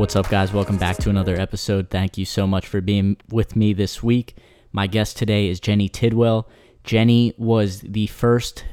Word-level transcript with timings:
What's 0.00 0.16
up, 0.16 0.30
guys? 0.30 0.50
Welcome 0.50 0.78
back 0.78 0.96
to 1.00 1.10
another 1.10 1.38
episode. 1.38 1.90
Thank 1.90 2.16
you 2.16 2.24
so 2.24 2.46
much 2.46 2.66
for 2.66 2.80
being 2.80 3.18
with 3.28 3.54
me 3.54 3.74
this 3.74 4.02
week. 4.02 4.34
My 4.72 4.86
guest 4.86 5.18
today 5.18 5.46
is 5.46 5.60
Jenny 5.60 5.90
Tidwell. 5.90 6.48
Jenny 6.84 7.34
was 7.36 7.82
the 7.82 8.06
first 8.06 8.64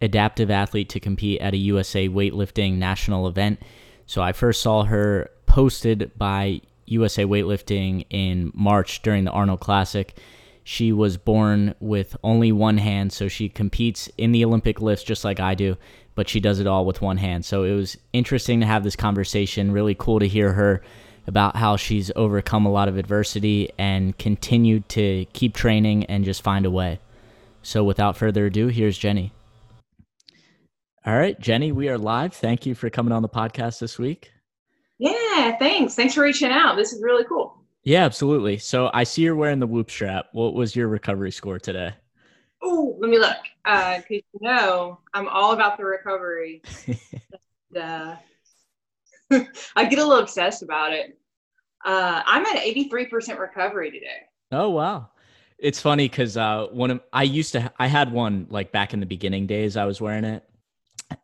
adaptive 0.00 0.50
athlete 0.50 0.88
to 0.88 0.98
compete 0.98 1.38
at 1.42 1.52
a 1.52 1.58
USA 1.58 2.08
weightlifting 2.08 2.78
national 2.78 3.28
event. 3.28 3.60
So 4.06 4.22
I 4.22 4.32
first 4.32 4.62
saw 4.62 4.84
her 4.84 5.28
posted 5.44 6.12
by 6.16 6.62
USA 6.86 7.26
Weightlifting 7.26 8.06
in 8.08 8.50
March 8.54 9.02
during 9.02 9.24
the 9.24 9.32
Arnold 9.32 9.60
Classic. 9.60 10.16
She 10.64 10.92
was 10.92 11.18
born 11.18 11.74
with 11.80 12.16
only 12.24 12.52
one 12.52 12.78
hand, 12.78 13.12
so 13.12 13.28
she 13.28 13.50
competes 13.50 14.08
in 14.16 14.32
the 14.32 14.46
Olympic 14.46 14.80
lifts 14.80 15.04
just 15.04 15.26
like 15.26 15.40
I 15.40 15.54
do 15.54 15.76
but 16.20 16.28
she 16.28 16.38
does 16.38 16.60
it 16.60 16.66
all 16.66 16.84
with 16.84 17.00
one 17.00 17.16
hand. 17.16 17.46
So 17.46 17.64
it 17.64 17.74
was 17.74 17.96
interesting 18.12 18.60
to 18.60 18.66
have 18.66 18.84
this 18.84 18.94
conversation. 18.94 19.72
Really 19.72 19.94
cool 19.94 20.20
to 20.20 20.28
hear 20.28 20.52
her 20.52 20.82
about 21.26 21.56
how 21.56 21.78
she's 21.78 22.12
overcome 22.14 22.66
a 22.66 22.70
lot 22.70 22.88
of 22.88 22.98
adversity 22.98 23.70
and 23.78 24.18
continued 24.18 24.86
to 24.90 25.24
keep 25.32 25.54
training 25.54 26.04
and 26.04 26.22
just 26.26 26.42
find 26.42 26.66
a 26.66 26.70
way. 26.70 27.00
So 27.62 27.82
without 27.84 28.18
further 28.18 28.44
ado, 28.44 28.66
here's 28.66 28.98
Jenny. 28.98 29.32
All 31.06 31.16
right, 31.16 31.40
Jenny, 31.40 31.72
we 31.72 31.88
are 31.88 31.96
live. 31.96 32.34
Thank 32.34 32.66
you 32.66 32.74
for 32.74 32.90
coming 32.90 33.12
on 33.12 33.22
the 33.22 33.28
podcast 33.30 33.78
this 33.80 33.98
week. 33.98 34.30
Yeah, 34.98 35.56
thanks. 35.56 35.94
Thanks 35.94 36.12
for 36.12 36.20
reaching 36.20 36.50
out. 36.50 36.76
This 36.76 36.92
is 36.92 37.02
really 37.02 37.24
cool. 37.24 37.64
Yeah, 37.82 38.04
absolutely. 38.04 38.58
So 38.58 38.90
I 38.92 39.04
see 39.04 39.22
you're 39.22 39.36
wearing 39.36 39.60
the 39.60 39.66
whoop 39.66 39.90
strap. 39.90 40.26
What 40.32 40.52
was 40.52 40.76
your 40.76 40.88
recovery 40.88 41.30
score 41.30 41.58
today? 41.58 41.94
Oh, 42.62 42.96
let 42.98 43.10
me 43.10 43.18
look. 43.18 43.36
Because 43.64 44.02
uh, 44.02 44.02
you 44.10 44.22
know, 44.40 44.98
I'm 45.14 45.28
all 45.28 45.52
about 45.52 45.78
the 45.78 45.84
recovery. 45.84 46.62
and, 46.86 47.82
uh, 47.82 48.16
I 49.76 49.84
get 49.84 49.98
a 49.98 50.04
little 50.04 50.22
obsessed 50.22 50.62
about 50.62 50.92
it. 50.92 51.18
Uh, 51.84 52.22
I'm 52.26 52.44
at 52.46 52.56
83% 52.56 53.38
recovery 53.38 53.90
today. 53.90 54.26
Oh 54.52 54.70
wow. 54.70 55.08
It's 55.58 55.80
funny 55.80 56.08
because 56.08 56.36
uh, 56.36 56.66
one 56.70 56.90
of 56.90 57.00
I 57.12 57.22
used 57.22 57.52
to 57.52 57.72
I 57.78 57.86
had 57.86 58.12
one 58.12 58.46
like 58.50 58.72
back 58.72 58.94
in 58.94 59.00
the 59.00 59.06
beginning 59.06 59.46
days 59.46 59.76
I 59.76 59.84
was 59.84 60.00
wearing 60.00 60.24
it, 60.24 60.42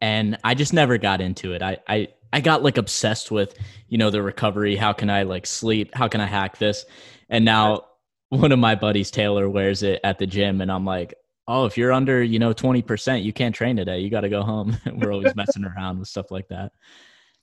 and 0.01 0.39
I 0.45 0.55
just 0.55 0.73
never 0.73 0.99
got 0.99 1.21
into 1.21 1.55
it. 1.55 1.63
I 1.63 1.79
I 1.89 2.09
I 2.33 2.41
got 2.41 2.63
like 2.63 2.77
obsessed 2.77 3.31
with 3.31 3.55
you 3.89 3.97
know 3.97 4.11
the 4.11 4.23
recovery. 4.23 4.77
How 4.77 4.93
can 4.93 5.09
I 5.09 5.23
like 5.23 5.47
sleep? 5.47 5.95
How 5.95 6.07
can 6.09 6.21
I 6.21 6.27
hack 6.27 6.59
this? 6.59 6.85
And 7.31 7.45
now 7.45 7.87
one 8.29 8.53
of 8.53 8.59
my 8.59 8.75
buddies 8.75 9.11
Taylor 9.11 9.49
wears 9.49 9.83
it 9.83 10.01
at 10.05 10.19
the 10.19 10.27
gym, 10.27 10.61
and 10.61 10.71
I'm 10.71 10.85
like, 10.85 11.15
oh, 11.49 11.65
if 11.65 11.77
you're 11.77 11.93
under, 11.93 12.23
you 12.23 12.39
know, 12.39 12.53
20%, 12.53 13.23
you 13.23 13.33
can't 13.33 13.55
train 13.55 13.77
today. 13.77 14.01
You 14.01 14.11
got 14.11 14.23
to 14.23 14.29
go 14.29 14.43
home. 14.43 14.77
We're 14.95 15.13
always 15.13 15.35
messing 15.35 15.65
around 15.65 15.99
with 15.99 16.09
stuff 16.09 16.31
like 16.31 16.49
that. 16.49 16.73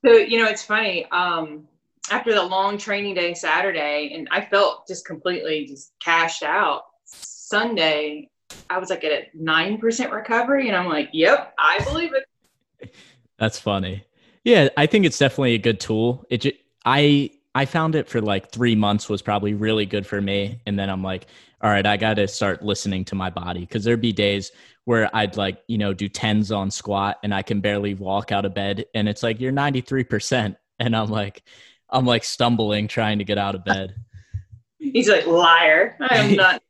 So, 0.05 0.11
you 0.11 0.39
know, 0.39 0.49
it's 0.49 0.63
funny. 0.63 1.05
Um, 1.11 1.67
after 2.11 2.33
the 2.33 2.43
long 2.43 2.77
training 2.77 3.15
day 3.15 3.33
Saturday, 3.33 4.11
and 4.13 4.27
I 4.31 4.41
felt 4.41 4.87
just 4.87 5.05
completely 5.05 5.65
just 5.65 5.93
cashed 6.03 6.43
out. 6.43 6.83
Sunday, 7.05 8.29
I 8.69 8.77
was 8.77 8.89
like 8.89 9.03
at 9.03 9.11
a 9.11 9.27
9% 9.37 10.11
recovery. 10.11 10.67
And 10.67 10.75
I'm 10.75 10.87
like, 10.87 11.09
yep, 11.13 11.53
I 11.57 11.83
believe 11.83 12.11
it. 12.13 12.93
That's 13.37 13.57
funny. 13.57 14.05
Yeah, 14.43 14.69
I 14.75 14.85
think 14.85 15.05
it's 15.05 15.17
definitely 15.17 15.53
a 15.53 15.59
good 15.59 15.79
tool. 15.79 16.25
It 16.29 16.41
just, 16.41 16.55
I 16.83 17.31
I 17.55 17.65
found 17.65 17.95
it 17.95 18.09
for 18.09 18.21
like 18.21 18.51
three 18.51 18.75
months 18.75 19.09
was 19.09 19.21
probably 19.21 19.53
really 19.53 19.85
good 19.85 20.07
for 20.07 20.19
me. 20.19 20.59
And 20.65 20.77
then 20.77 20.89
I'm 20.89 21.03
like, 21.03 21.27
all 21.61 21.69
right, 21.69 21.85
I 21.85 21.97
got 21.97 22.15
to 22.15 22.27
start 22.27 22.63
listening 22.63 23.05
to 23.05 23.15
my 23.15 23.29
body 23.29 23.61
because 23.61 23.83
there'd 23.83 24.01
be 24.01 24.11
days 24.11 24.51
where 24.85 25.09
I'd 25.15 25.37
like, 25.37 25.61
you 25.67 25.77
know, 25.77 25.93
do 25.93 26.09
tens 26.09 26.51
on 26.51 26.71
squat 26.71 27.19
and 27.23 27.33
I 27.33 27.41
can 27.41 27.61
barely 27.61 27.93
walk 27.93 28.31
out 28.31 28.45
of 28.45 28.53
bed. 28.53 28.85
And 28.93 29.07
it's 29.07 29.23
like, 29.23 29.39
you're 29.39 29.53
93%. 29.53 30.55
And 30.79 30.95
I'm 30.95 31.09
like, 31.09 31.43
I'm 31.89 32.05
like 32.05 32.23
stumbling 32.23 32.87
trying 32.87 33.19
to 33.19 33.23
get 33.23 33.37
out 33.37 33.55
of 33.55 33.63
bed. 33.63 33.95
He's 34.79 35.07
like, 35.07 35.25
liar. 35.27 35.95
I 36.01 36.17
am 36.17 36.35
not. 36.35 36.61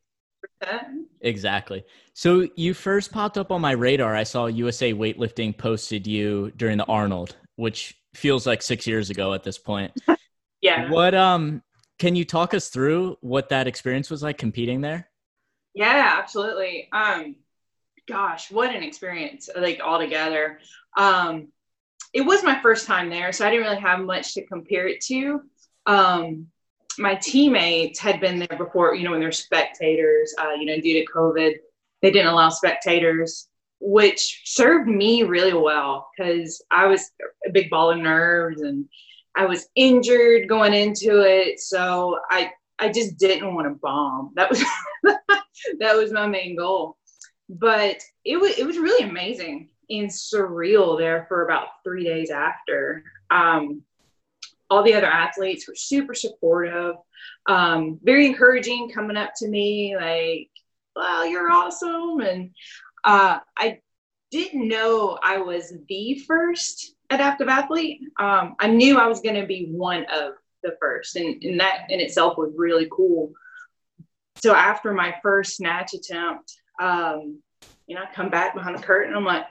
exactly. 1.22 1.84
So 2.14 2.48
you 2.56 2.74
first 2.74 3.12
popped 3.12 3.38
up 3.38 3.52
on 3.52 3.62
my 3.62 3.72
radar. 3.72 4.16
I 4.16 4.24
saw 4.24 4.46
USA 4.46 4.94
Weightlifting 4.94 5.58
posted 5.58 6.06
you 6.06 6.52
during 6.58 6.78
the 6.78 6.86
Arnold, 6.86 7.36
which 7.56 7.98
feels 8.14 8.46
like 8.46 8.62
six 8.62 8.86
years 8.86 9.10
ago 9.10 9.34
at 9.34 9.44
this 9.44 9.58
point. 9.58 9.92
Yeah. 10.64 10.90
What 10.90 11.14
um 11.14 11.62
can 12.00 12.16
you 12.16 12.26
talk 12.26 12.54
us 12.54 12.70
through 12.70 13.18
what 13.22 13.50
that 13.50 13.68
experience 13.68 14.10
was 14.10 14.24
like 14.24 14.38
competing 14.38 14.82
there? 14.82 15.10
Yeah, 15.76 16.16
absolutely. 16.18 16.88
Um 16.92 17.36
gosh, 18.08 18.50
what 18.50 18.74
an 18.74 18.82
experience 18.82 19.50
like 19.56 19.82
altogether. 19.82 20.60
Um 20.98 21.50
it 22.14 22.22
was 22.22 22.44
my 22.44 22.62
first 22.62 22.88
time 22.88 23.10
there, 23.10 23.34
so 23.34 23.46
I 23.46 23.50
didn't 23.50 23.66
really 23.66 23.82
have 23.82 24.00
much 24.00 24.34
to 24.36 24.46
compare 24.46 24.88
it 24.88 25.02
to. 25.02 25.42
Um 25.86 26.48
my 26.98 27.16
teammates 27.16 28.00
had 28.00 28.22
been 28.22 28.40
there 28.40 28.58
before, 28.58 28.96
you 28.96 29.04
know, 29.04 29.12
when 29.12 29.20
they're 29.20 29.32
spectators, 29.32 30.34
uh, 30.40 30.52
you 30.52 30.66
know, 30.66 30.80
due 30.80 31.04
to 31.04 31.12
COVID, 31.12 31.56
they 32.04 32.12
didn't 32.12 32.32
allow 32.32 32.50
spectators, 32.50 33.48
which 33.80 34.44
served 34.46 34.88
me 34.88 35.24
really 35.24 35.54
well 35.56 36.08
because 36.16 36.64
I 36.70 36.86
was 36.86 37.10
a 37.48 37.52
big 37.52 37.72
ball 37.72 37.90
of 37.90 37.98
nerves 37.98 38.62
and 38.62 38.86
I 39.36 39.46
was 39.46 39.68
injured 39.76 40.48
going 40.48 40.74
into 40.74 41.22
it, 41.22 41.60
so 41.60 42.20
I 42.30 42.52
I 42.80 42.92
just 42.92 43.18
didn't 43.18 43.54
want 43.54 43.68
to 43.68 43.80
bomb. 43.82 44.32
That 44.36 44.50
was 44.50 44.64
that 45.80 45.96
was 45.96 46.12
my 46.12 46.28
main 46.28 46.56
goal. 46.56 46.98
But 47.50 47.98
it 48.26 48.38
was 48.38 48.58
it 48.58 48.66
was 48.66 48.78
really 48.78 49.08
amazing 49.08 49.70
and 49.90 50.10
surreal 50.10 50.98
there 50.98 51.26
for 51.28 51.46
about 51.46 51.68
three 51.84 52.04
days 52.04 52.30
after. 52.30 53.04
Um, 53.30 53.84
all 54.70 54.84
the 54.84 54.94
other 54.94 55.08
athletes 55.08 55.68
were 55.68 55.76
super 55.76 56.14
supportive, 56.14 56.96
um, 57.48 58.00
very 58.02 58.26
encouraging, 58.26 58.90
coming 58.90 59.18
up 59.18 59.32
to 59.38 59.48
me 59.48 59.96
like, 59.96 60.50
"Wow, 60.96 61.24
you're 61.24 61.52
awesome!" 61.52 62.22
And 62.22 62.52
uh, 63.04 63.40
I 63.58 63.80
didn't 64.32 64.68
know 64.68 65.20
I 65.22 65.38
was 65.40 65.74
the 65.88 66.20
first 66.28 66.96
adaptive 67.14 67.48
athlete. 67.48 68.02
Um, 68.20 68.56
I 68.60 68.68
knew 68.68 68.98
I 68.98 69.08
was 69.08 69.22
going 69.22 69.40
to 69.40 69.46
be 69.46 69.68
one 69.72 70.06
of 70.06 70.34
the 70.64 70.76
first, 70.80 71.16
and, 71.16 71.42
and 71.44 71.60
that 71.60 71.86
in 71.90 72.00
itself 72.00 72.38
was 72.38 72.54
really 72.56 72.88
cool. 72.92 73.32
So 74.38 74.54
after 74.54 74.94
my 74.94 75.16
first 75.22 75.58
snatch 75.58 75.94
attempt, 75.94 76.54
um, 76.82 77.40
you 77.88 77.96
know, 77.96 78.02
I 78.02 78.14
come 78.14 78.30
back 78.30 78.54
behind 78.54 78.78
the 78.78 78.84
curtain. 78.84 79.16
I'm 79.16 79.26
like, 79.26 79.46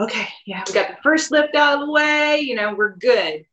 okay, 0.00 0.28
yeah, 0.46 0.62
we 0.66 0.72
got 0.72 0.88
the 0.88 0.96
first 1.02 1.30
lift 1.30 1.54
out 1.54 1.80
of 1.80 1.86
the 1.86 1.92
way. 1.92 2.40
You 2.40 2.54
know, 2.54 2.74
we're 2.74 2.96
good. 2.96 3.44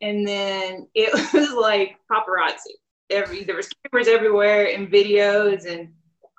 And 0.00 0.26
then 0.26 0.86
it 0.94 1.12
was 1.34 1.52
like 1.52 1.96
paparazzi. 2.10 2.74
Every 3.10 3.44
there 3.44 3.56
was 3.56 3.70
cameras 3.90 4.06
everywhere 4.06 4.66
and 4.74 4.92
videos, 4.92 5.64
and 5.64 5.88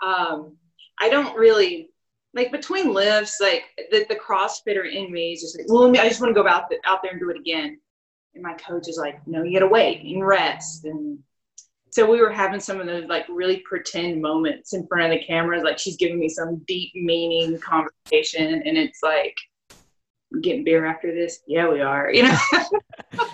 um, 0.03 0.55
I 0.99 1.09
don't 1.09 1.35
really 1.35 1.88
like 2.33 2.51
between 2.51 2.93
lifts, 2.93 3.39
like 3.41 3.63
the, 3.91 4.05
the 4.09 4.15
CrossFitter 4.15 4.91
in 4.91 5.11
me 5.11 5.33
is 5.33 5.41
just 5.41 5.57
like, 5.57 5.67
well, 5.69 5.89
I 5.89 6.07
just 6.07 6.21
want 6.21 6.35
to 6.35 6.41
go 6.41 6.47
out, 6.47 6.69
the, 6.69 6.77
out 6.85 7.01
there 7.01 7.11
and 7.11 7.19
do 7.19 7.29
it 7.29 7.37
again. 7.37 7.79
And 8.35 8.43
my 8.43 8.53
coach 8.53 8.87
is 8.87 8.97
like, 8.97 9.25
no, 9.27 9.43
you 9.43 9.59
got 9.59 9.65
to 9.65 9.71
wait 9.71 10.03
and 10.03 10.25
rest. 10.25 10.85
And 10.85 11.19
so 11.89 12.09
we 12.09 12.21
were 12.21 12.31
having 12.31 12.59
some 12.59 12.79
of 12.79 12.85
those 12.85 13.05
like 13.05 13.25
really 13.29 13.63
pretend 13.67 14.21
moments 14.21 14.73
in 14.73 14.85
front 14.87 15.11
of 15.11 15.19
the 15.19 15.25
cameras. 15.25 15.63
Like 15.63 15.79
she's 15.79 15.97
giving 15.97 16.19
me 16.19 16.29
some 16.29 16.63
deep 16.67 16.91
meaning 16.93 17.59
conversation. 17.59 18.61
And 18.65 18.77
it's 18.77 18.99
like, 19.01 19.35
getting 20.41 20.63
beer 20.63 20.85
after 20.85 21.13
this? 21.13 21.39
Yeah, 21.47 21.67
we 21.67 21.81
are, 21.81 22.11
you 22.11 22.23
know? 22.23 22.37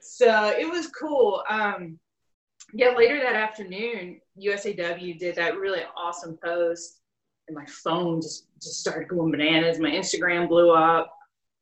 so 0.00 0.48
it 0.58 0.68
was 0.68 0.88
cool. 0.88 1.42
Um, 1.48 1.98
yeah, 2.74 2.90
later 2.90 3.18
that 3.20 3.34
afternoon, 3.34 4.20
USAW 4.38 5.18
did 5.18 5.36
that 5.36 5.56
really 5.56 5.82
awesome 5.96 6.38
post 6.42 7.01
and 7.48 7.56
my 7.56 7.66
phone 7.66 8.20
just 8.20 8.46
just 8.62 8.80
started 8.80 9.08
going 9.08 9.30
bananas. 9.30 9.78
My 9.78 9.90
Instagram 9.90 10.48
blew 10.48 10.70
up, 10.70 11.12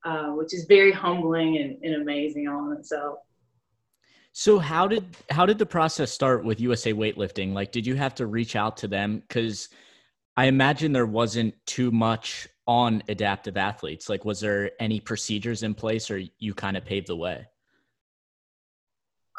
uh, 0.04 0.28
which 0.30 0.54
is 0.54 0.64
very 0.66 0.92
humbling 0.92 1.56
and, 1.58 1.78
and 1.82 2.02
amazing 2.02 2.48
all 2.48 2.70
in 2.70 2.78
itself. 2.78 3.18
So 4.32 4.58
how 4.58 4.86
did 4.86 5.04
how 5.30 5.46
did 5.46 5.58
the 5.58 5.66
process 5.66 6.12
start 6.12 6.44
with 6.44 6.60
USA 6.60 6.92
Weightlifting? 6.92 7.52
Like, 7.52 7.72
did 7.72 7.86
you 7.86 7.96
have 7.96 8.14
to 8.16 8.26
reach 8.26 8.56
out 8.56 8.76
to 8.78 8.88
them? 8.88 9.22
Because 9.26 9.68
I 10.36 10.46
imagine 10.46 10.92
there 10.92 11.06
wasn't 11.06 11.54
too 11.66 11.90
much 11.90 12.48
on 12.66 13.02
adaptive 13.08 13.56
athletes. 13.56 14.08
Like, 14.08 14.24
was 14.24 14.40
there 14.40 14.70
any 14.78 15.00
procedures 15.00 15.62
in 15.62 15.74
place, 15.74 16.10
or 16.10 16.22
you 16.38 16.54
kind 16.54 16.76
of 16.76 16.84
paved 16.84 17.08
the 17.08 17.16
way? 17.16 17.46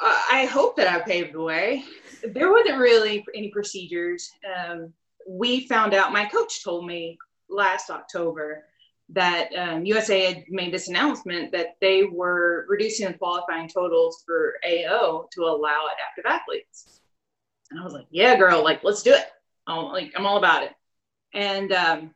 uh, 0.02 0.20
I 0.32 0.46
hope 0.46 0.76
that 0.78 0.88
I 0.88 1.00
paved 1.00 1.34
the 1.34 1.42
way. 1.42 1.84
There 2.24 2.52
wasn't 2.52 2.80
really 2.80 3.24
any 3.36 3.50
procedures. 3.50 4.30
Um, 4.46 4.94
we 5.28 5.68
found 5.68 5.94
out, 5.94 6.14
my 6.14 6.26
coach 6.26 6.64
told 6.64 6.86
me 6.86 7.18
last 7.50 7.90
October 7.90 8.66
that 9.10 9.50
um, 9.58 9.86
USA 9.86 10.34
had 10.34 10.44
made 10.50 10.74
this 10.74 10.88
announcement 10.88 11.52
that 11.52 11.76
they 11.82 12.06
were 12.06 12.66
reducing 12.70 13.08
the 13.08 13.14
qualifying 13.14 13.68
totals 13.68 14.24
for 14.26 14.56
AO 14.66 15.28
to 15.34 15.44
allow 15.44 15.88
adaptive 15.94 16.26
athletes. 16.26 17.02
And 17.70 17.80
I 17.80 17.84
was 17.84 17.94
like, 17.94 18.08
yeah, 18.10 18.38
girl, 18.38 18.64
like, 18.64 18.84
let's 18.84 19.04
do 19.04 19.14
it. 19.14 19.26
I'm 19.68 19.86
like, 19.86 20.14
I'm 20.16 20.26
all 20.26 20.38
about 20.38 20.64
it. 20.64 20.72
And 21.34 21.72
um, 21.72 22.16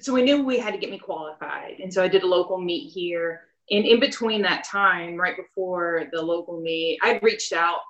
so 0.00 0.12
we 0.12 0.22
knew 0.22 0.44
we 0.44 0.58
had 0.58 0.72
to 0.72 0.78
get 0.78 0.90
me 0.90 0.98
qualified. 0.98 1.80
And 1.80 1.92
so 1.92 2.02
I 2.02 2.08
did 2.08 2.22
a 2.22 2.26
local 2.26 2.60
meet 2.60 2.90
here. 2.90 3.42
And 3.70 3.84
in 3.84 4.00
between 4.00 4.42
that 4.42 4.64
time, 4.64 5.16
right 5.16 5.36
before 5.36 6.04
the 6.12 6.20
local 6.20 6.60
meet, 6.60 6.98
I'd 7.02 7.22
reached 7.22 7.52
out 7.52 7.80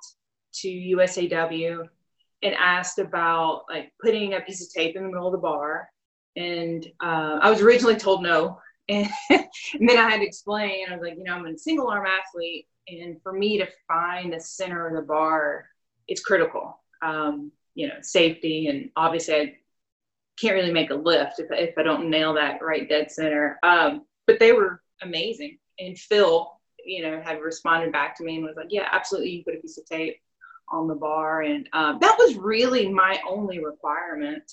to 0.55 0.67
USAW 0.69 1.87
and 2.43 2.53
asked 2.55 2.99
about 2.99 3.63
like 3.69 3.91
putting 4.01 4.33
a 4.33 4.41
piece 4.41 4.61
of 4.61 4.71
tape 4.71 4.95
in 4.95 5.03
the 5.03 5.09
middle 5.09 5.27
of 5.27 5.31
the 5.31 5.37
bar. 5.37 5.89
And 6.35 6.85
uh, 7.01 7.39
I 7.41 7.49
was 7.49 7.61
originally 7.61 7.95
told 7.95 8.21
no. 8.21 8.59
And, 8.89 9.07
and 9.29 9.89
then 9.89 9.97
I 9.97 10.09
had 10.09 10.19
to 10.19 10.25
explain, 10.25 10.85
I 10.89 10.93
was 10.93 11.01
like, 11.01 11.17
you 11.17 11.23
know, 11.23 11.33
I'm 11.33 11.45
a 11.45 11.57
single 11.57 11.87
arm 11.87 12.05
athlete. 12.05 12.67
And 12.87 13.21
for 13.23 13.31
me 13.31 13.57
to 13.59 13.67
find 13.87 14.33
the 14.33 14.41
center 14.41 14.87
of 14.87 14.95
the 14.95 15.07
bar, 15.07 15.67
it's 16.07 16.21
critical. 16.21 16.79
Um, 17.01 17.51
you 17.75 17.87
know, 17.87 17.95
safety. 18.01 18.67
And 18.67 18.89
obviously, 18.95 19.35
I 19.35 19.55
can't 20.39 20.55
really 20.55 20.73
make 20.73 20.89
a 20.89 20.95
lift 20.95 21.39
if, 21.39 21.47
if 21.51 21.77
I 21.77 21.83
don't 21.83 22.09
nail 22.09 22.33
that 22.33 22.61
right 22.61 22.87
dead 22.87 23.11
center. 23.11 23.57
Um, 23.63 24.05
but 24.27 24.39
they 24.39 24.51
were 24.51 24.81
amazing. 25.01 25.59
And 25.79 25.97
Phil, 25.97 26.51
you 26.85 27.03
know, 27.03 27.21
had 27.21 27.41
responded 27.41 27.91
back 27.91 28.17
to 28.17 28.23
me 28.23 28.35
and 28.35 28.45
was 28.45 28.57
like, 28.57 28.67
yeah, 28.69 28.87
absolutely. 28.91 29.31
You 29.31 29.43
put 29.43 29.55
a 29.55 29.59
piece 29.59 29.77
of 29.77 29.85
tape 29.85 30.17
on 30.69 30.87
the 30.87 30.95
bar. 30.95 31.41
And 31.41 31.67
um, 31.73 31.99
that 32.01 32.15
was 32.17 32.35
really 32.35 32.89
my 32.89 33.19
only 33.27 33.63
requirement. 33.63 34.51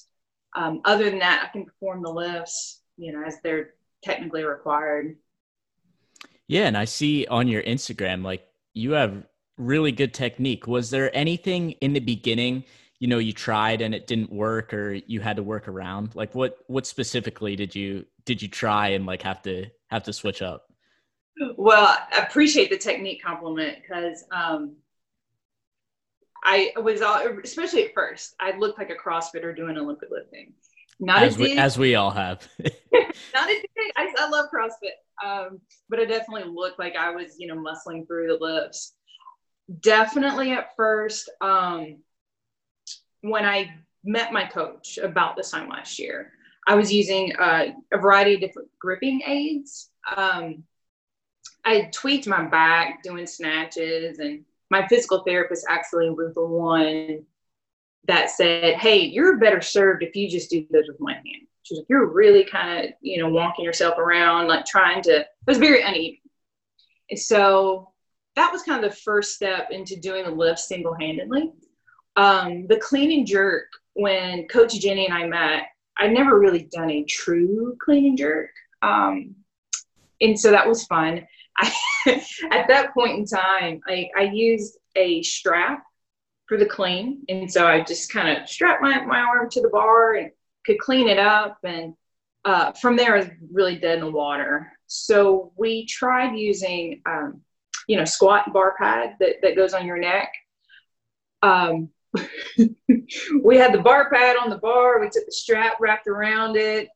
Um, 0.57 0.81
other 0.85 1.09
than 1.09 1.21
that, 1.21 1.47
I 1.49 1.53
can 1.53 1.65
perform 1.65 2.03
the 2.03 2.11
lifts, 2.11 2.83
you 2.97 3.13
know, 3.13 3.23
as 3.25 3.37
they're 3.43 3.75
technically 4.03 4.45
required. 4.45 5.17
Yeah. 6.49 6.67
And 6.67 6.77
I 6.77 6.85
see 6.85 7.27
on 7.27 7.49
your 7.49 7.63
Instagram, 7.63 8.25
like 8.25 8.47
you 8.75 8.93
have 8.93 9.25
really 9.57 9.93
good 9.93 10.13
technique. 10.13 10.67
Was 10.67 10.91
there 10.91 11.15
anything 11.17 11.73
in 11.73 11.93
the 11.93 12.01
beginning 12.01 12.65
you 13.01 13.09
know 13.09 13.19
you 13.19 13.33
tried 13.33 13.81
and 13.81 13.95
it 13.95 14.07
didn't 14.07 14.31
work 14.31 14.73
or 14.73 14.93
you 14.93 15.21
had 15.21 15.37
to 15.37 15.43
work 15.43 15.67
around 15.67 16.15
like 16.15 16.35
what 16.35 16.59
what 16.69 16.87
specifically 16.87 17.57
did 17.57 17.75
you 17.75 18.05
did 18.25 18.41
you 18.41 18.49
try 18.49 18.89
and 18.89 19.07
like 19.07 19.23
have 19.23 19.43
to 19.43 19.67
have 19.89 20.05
to 20.05 20.13
switch 20.13 20.43
up 20.43 20.67
well 21.57 21.97
i 22.13 22.19
appreciate 22.19 22.71
the 22.71 22.79
technique 22.79 23.23
compliment 23.23 23.79
because 23.83 24.25
um 24.31 24.77
i 26.45 26.73
was 26.77 27.03
all 27.03 27.21
especially 27.43 27.87
at 27.87 27.95
first 27.95 28.35
i 28.41 28.57
looked 28.57 28.79
like 28.79 28.91
a 28.91 28.95
crossfitter 28.95 29.55
doing 29.55 29.77
olympic 29.77 30.11
lifting. 30.11 30.53
Not 31.03 31.23
as, 31.23 31.39
we, 31.39 31.57
as 31.57 31.79
we 31.79 31.95
all 31.95 32.11
have. 32.11 32.47
Not 32.63 33.49
a 33.49 33.63
I, 33.97 34.13
I 34.19 34.29
love 34.29 34.47
crossfit 34.55 35.27
um, 35.27 35.61
but 35.89 35.99
i 35.99 36.05
definitely 36.05 36.51
looked 36.53 36.79
like 36.79 36.97
i 36.97 37.11
was 37.11 37.37
you 37.39 37.47
know 37.47 37.57
muscling 37.57 38.07
through 38.07 38.29
the 38.29 38.45
lifts. 38.45 38.95
Definitely 39.81 40.51
at 40.53 40.77
first 40.77 41.31
um 41.41 41.99
when 43.23 43.45
I 43.45 43.71
met 44.05 44.33
my 44.33 44.45
coach 44.45 44.99
about 44.99 45.37
this 45.37 45.51
time 45.51 45.69
last 45.69 45.99
year, 45.99 46.33
I 46.67 46.75
was 46.75 46.93
using 46.93 47.35
uh, 47.37 47.67
a 47.93 47.99
variety 47.99 48.35
of 48.35 48.41
different 48.41 48.69
gripping 48.79 49.23
aids. 49.27 49.91
Um, 50.17 50.65
I 51.65 51.91
tweaked 51.93 52.27
my 52.27 52.43
back 52.45 53.03
doing 53.03 53.27
snatches, 53.27 54.19
and 54.19 54.45
my 54.71 54.87
physical 54.89 55.23
therapist 55.27 55.67
actually 55.69 56.11
was 56.11 56.35
the 56.35 56.45
one 56.45 57.25
that 58.07 58.31
said, 58.31 58.77
"Hey, 58.77 58.99
you're 58.99 59.39
better 59.39 59.61
served 59.61 60.03
if 60.03 60.17
you 60.17 60.29
just 60.29 60.51
do 60.51 60.67
this 60.71 60.87
with 60.89 60.99
one 60.99 61.15
hand." 61.15 61.47
She's 61.63 61.79
like, 61.79 61.87
"You're 61.89 62.07
really 62.07 62.45
kind 62.45 62.85
of, 62.85 62.93
you 63.01 63.21
know, 63.21 63.29
walking 63.29 63.65
yourself 63.65 63.99
around, 63.99 64.49
like 64.49 64.65
trying 64.65 65.03
to." 65.03 65.21
It 65.21 65.29
was 65.47 65.59
very 65.59 65.83
uneven, 65.83 66.19
and 67.11 67.19
so 67.19 67.93
that 68.37 68.53
was 68.53 68.63
kind 68.63 68.83
of 68.85 68.91
the 68.91 68.97
first 68.97 69.35
step 69.35 69.71
into 69.71 69.97
doing 69.97 70.25
the 70.25 70.31
lift 70.31 70.61
single-handedly. 70.61 71.53
Um, 72.17 72.67
the 72.69 72.79
clean 72.79 73.13
and 73.13 73.27
jerk, 73.27 73.67
when 73.95 74.47
Coach 74.49 74.79
Jenny 74.81 75.07
and 75.07 75.15
I 75.15 75.27
met, 75.27 75.65
I'd 75.99 76.13
never 76.13 76.39
really 76.39 76.69
done 76.73 76.91
a 76.91 77.05
true 77.05 77.77
clean 77.81 78.07
and 78.07 78.19
jerk. 78.19 78.51
Um, 78.83 79.35
and 80.21 80.39
so 80.39 80.51
that 80.51 80.69
was 80.69 80.85
fun. 80.87 81.27
At 82.51 82.69
that 82.69 82.95
point 82.95 83.19
in 83.19 83.27
time, 83.27 83.81
I, 83.87 84.09
I 84.17 84.23
used 84.33 84.79
a 84.97 85.23
strap 85.23 85.85
for 86.51 86.57
the 86.57 86.67
clean. 86.67 87.23
And 87.29 87.51
so 87.51 87.67
I 87.67 87.81
just 87.83 88.13
kind 88.13 88.37
of 88.37 88.49
strapped 88.49 88.83
my, 88.83 89.05
my 89.05 89.21
arm 89.21 89.49
to 89.51 89.61
the 89.61 89.69
bar 89.69 90.15
and 90.15 90.31
could 90.67 90.79
clean 90.79 91.09
it 91.09 91.19
up. 91.19 91.59
And 91.63 91.95
uh, 92.45 92.73
from 92.73 92.97
there, 92.97 93.15
I 93.15 93.19
was 93.19 93.29
really 93.53 93.77
dead 93.77 93.99
in 93.99 94.05
the 94.05 94.11
water. 94.11 94.73
So 94.87 95.53
we 95.57 95.87
tried 95.87 96.37
using, 96.37 97.03
um, 97.07 97.43
you 97.87 97.97
know, 97.97 98.05
squat 98.05 98.53
bar 98.53 98.75
pad 98.79 99.17
that, 99.21 99.37
that 99.43 99.57
goes 99.57 99.75
on 99.75 99.87
your 99.87 99.99
neck. 99.99 100.33
Um, 101.43 101.91
we 103.43 103.57
had 103.57 103.73
the 103.73 103.83
bar 103.83 104.11
pad 104.11 104.37
on 104.37 104.51
the 104.51 104.59
bar. 104.59 105.01
We 105.01 105.07
took 105.07 105.27
the 105.27 105.33
strap 105.33 105.75
wrapped 105.81 106.09
around 106.09 106.57
it, 106.57 106.89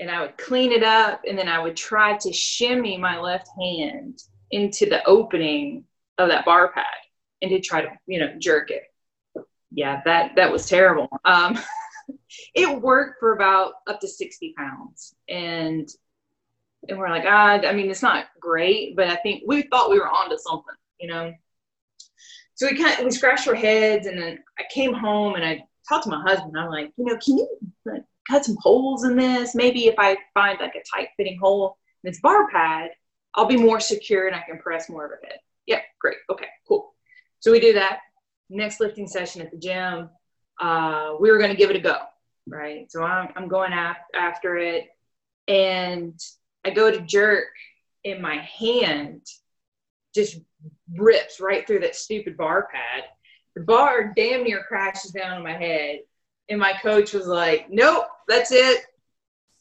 and 0.00 0.10
I 0.10 0.20
would 0.22 0.36
clean 0.36 0.72
it 0.72 0.82
up, 0.82 1.22
and 1.28 1.38
then 1.38 1.48
I 1.48 1.58
would 1.58 1.76
try 1.76 2.16
to 2.18 2.32
shimmy 2.32 2.96
my 2.96 3.18
left 3.18 3.48
hand 3.60 4.22
into 4.50 4.86
the 4.86 5.04
opening 5.06 5.84
of 6.18 6.28
that 6.28 6.44
bar 6.44 6.72
pad 6.72 6.84
and 7.42 7.50
to 7.50 7.60
try 7.60 7.82
to, 7.82 7.88
you 8.06 8.20
know, 8.20 8.34
jerk 8.38 8.70
it. 8.70 8.82
Yeah, 9.70 10.02
that 10.04 10.36
that 10.36 10.52
was 10.52 10.68
terrible. 10.68 11.08
Um, 11.24 11.58
it 12.54 12.80
worked 12.80 13.20
for 13.20 13.32
about 13.32 13.74
up 13.86 14.00
to 14.00 14.08
60 14.08 14.54
pounds, 14.56 15.14
and 15.28 15.88
and 16.88 16.98
we're 16.98 17.10
like, 17.10 17.24
ah, 17.26 17.60
I 17.66 17.72
mean, 17.72 17.90
it's 17.90 18.02
not 18.02 18.26
great, 18.40 18.94
but 18.94 19.08
I 19.08 19.16
think 19.16 19.44
we 19.46 19.62
thought 19.62 19.90
we 19.90 19.98
were 19.98 20.08
onto 20.08 20.36
something, 20.36 20.74
you 21.00 21.08
know 21.08 21.32
so 22.54 22.66
we 22.70 22.76
kind 22.76 22.98
of 22.98 23.04
we 23.04 23.10
scratched 23.10 23.48
our 23.48 23.54
heads 23.54 24.06
and 24.06 24.20
then 24.20 24.38
i 24.58 24.62
came 24.72 24.92
home 24.92 25.34
and 25.34 25.44
i 25.44 25.62
talked 25.88 26.04
to 26.04 26.10
my 26.10 26.22
husband 26.22 26.54
i'm 26.56 26.70
like 26.70 26.90
you 26.96 27.04
know 27.04 27.16
can 27.24 27.38
you 27.38 27.48
like, 27.84 28.02
cut 28.28 28.44
some 28.44 28.56
holes 28.60 29.04
in 29.04 29.16
this. 29.16 29.54
Maybe 29.54 29.86
if 29.86 29.94
i 29.98 30.16
find 30.32 30.58
like 30.60 30.74
a 30.74 30.82
tight 30.94 31.08
fitting 31.16 31.38
hole 31.40 31.76
in 32.02 32.10
this 32.10 32.20
bar 32.20 32.48
pad 32.50 32.90
i'll 33.34 33.46
be 33.46 33.56
more 33.56 33.80
secure 33.80 34.26
and 34.26 34.36
i 34.36 34.42
can 34.48 34.58
press 34.58 34.88
more 34.88 35.06
of 35.06 35.12
a 35.12 35.26
it 35.26 35.40
yeah 35.66 35.80
great. 36.00 36.16
Okay 36.30 36.48
cool. 36.68 36.94
So 37.40 37.52
we 37.52 37.60
do 37.60 37.74
that. 37.74 38.00
Next 38.48 38.80
lifting 38.80 39.06
session 39.06 39.42
at 39.42 39.50
the 39.50 39.58
gym 39.58 40.10
uh, 40.60 41.14
we 41.20 41.30
were 41.30 41.38
going 41.38 41.50
to 41.50 41.56
give 41.56 41.70
it 41.70 41.76
a 41.76 41.80
go 41.80 41.96
right? 42.46 42.90
So 42.90 43.02
i'm, 43.02 43.32
I'm 43.36 43.48
going 43.48 43.72
af- 43.72 43.96
after 44.14 44.56
it. 44.56 44.88
And 45.48 46.18
i 46.64 46.70
go 46.70 46.90
to 46.90 47.00
jerk 47.00 47.48
and 48.04 48.20
my 48.20 48.36
hand 48.36 49.22
just 50.14 50.38
rips 50.96 51.40
right 51.40 51.66
through 51.66 51.80
that 51.80 51.96
stupid 51.96 52.36
bar 52.36 52.68
pad. 52.72 53.04
The 53.56 53.62
bar 53.62 54.12
damn 54.16 54.44
near 54.44 54.62
crashes 54.64 55.10
down 55.10 55.32
on 55.32 55.42
my 55.42 55.52
head. 55.52 56.00
And 56.48 56.60
my 56.60 56.74
coach 56.74 57.12
was 57.12 57.26
like, 57.26 57.70
nope, 57.70 58.06
that's 58.28 58.52
it. 58.52 58.82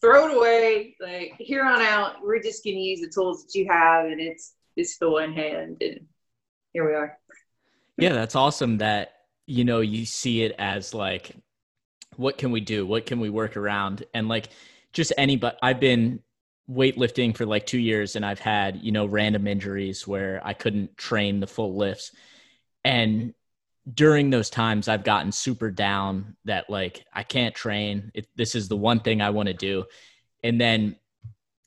Throw 0.01 0.27
it 0.27 0.37
away. 0.37 0.95
Like 0.99 1.35
here 1.37 1.63
on 1.65 1.81
out, 1.81 2.15
we're 2.21 2.41
just 2.41 2.63
gonna 2.63 2.77
use 2.77 3.01
the 3.01 3.09
tools 3.09 3.45
that 3.45 3.55
you 3.55 3.67
have 3.69 4.05
and 4.05 4.19
it's 4.19 4.53
it's 4.75 4.93
still 4.93 5.17
in 5.17 5.33
hand. 5.33 5.77
And 5.81 6.01
here 6.73 6.87
we 6.87 6.93
are. 6.93 7.17
Yeah, 7.97 8.13
that's 8.13 8.35
awesome 8.35 8.79
that 8.79 9.13
you 9.45 9.63
know 9.63 9.81
you 9.81 10.05
see 10.05 10.43
it 10.43 10.55
as 10.57 10.93
like 10.93 11.35
what 12.17 12.37
can 12.37 12.51
we 12.51 12.61
do? 12.61 12.85
What 12.85 13.05
can 13.05 13.19
we 13.19 13.29
work 13.29 13.57
around? 13.57 14.03
And 14.13 14.27
like 14.27 14.49
just 14.91 15.13
anybody 15.17 15.55
I've 15.61 15.79
been 15.79 16.19
weightlifting 16.69 17.35
for 17.35 17.45
like 17.45 17.65
two 17.65 17.79
years 17.79 18.15
and 18.15 18.25
I've 18.25 18.39
had, 18.39 18.81
you 18.81 18.91
know, 18.91 19.05
random 19.05 19.47
injuries 19.47 20.07
where 20.07 20.41
I 20.43 20.53
couldn't 20.53 20.97
train 20.97 21.39
the 21.39 21.47
full 21.47 21.75
lifts. 21.75 22.11
And 22.83 23.33
during 23.91 24.29
those 24.29 24.49
times, 24.49 24.87
I've 24.87 25.03
gotten 25.03 25.31
super 25.31 25.71
down 25.71 26.35
that 26.45 26.69
like 26.69 27.05
I 27.13 27.23
can't 27.23 27.55
train. 27.55 28.11
It, 28.13 28.27
this 28.35 28.55
is 28.55 28.67
the 28.67 28.77
one 28.77 28.99
thing 28.99 29.21
I 29.21 29.29
want 29.31 29.47
to 29.47 29.53
do. 29.53 29.85
And 30.43 30.59
then 30.59 30.95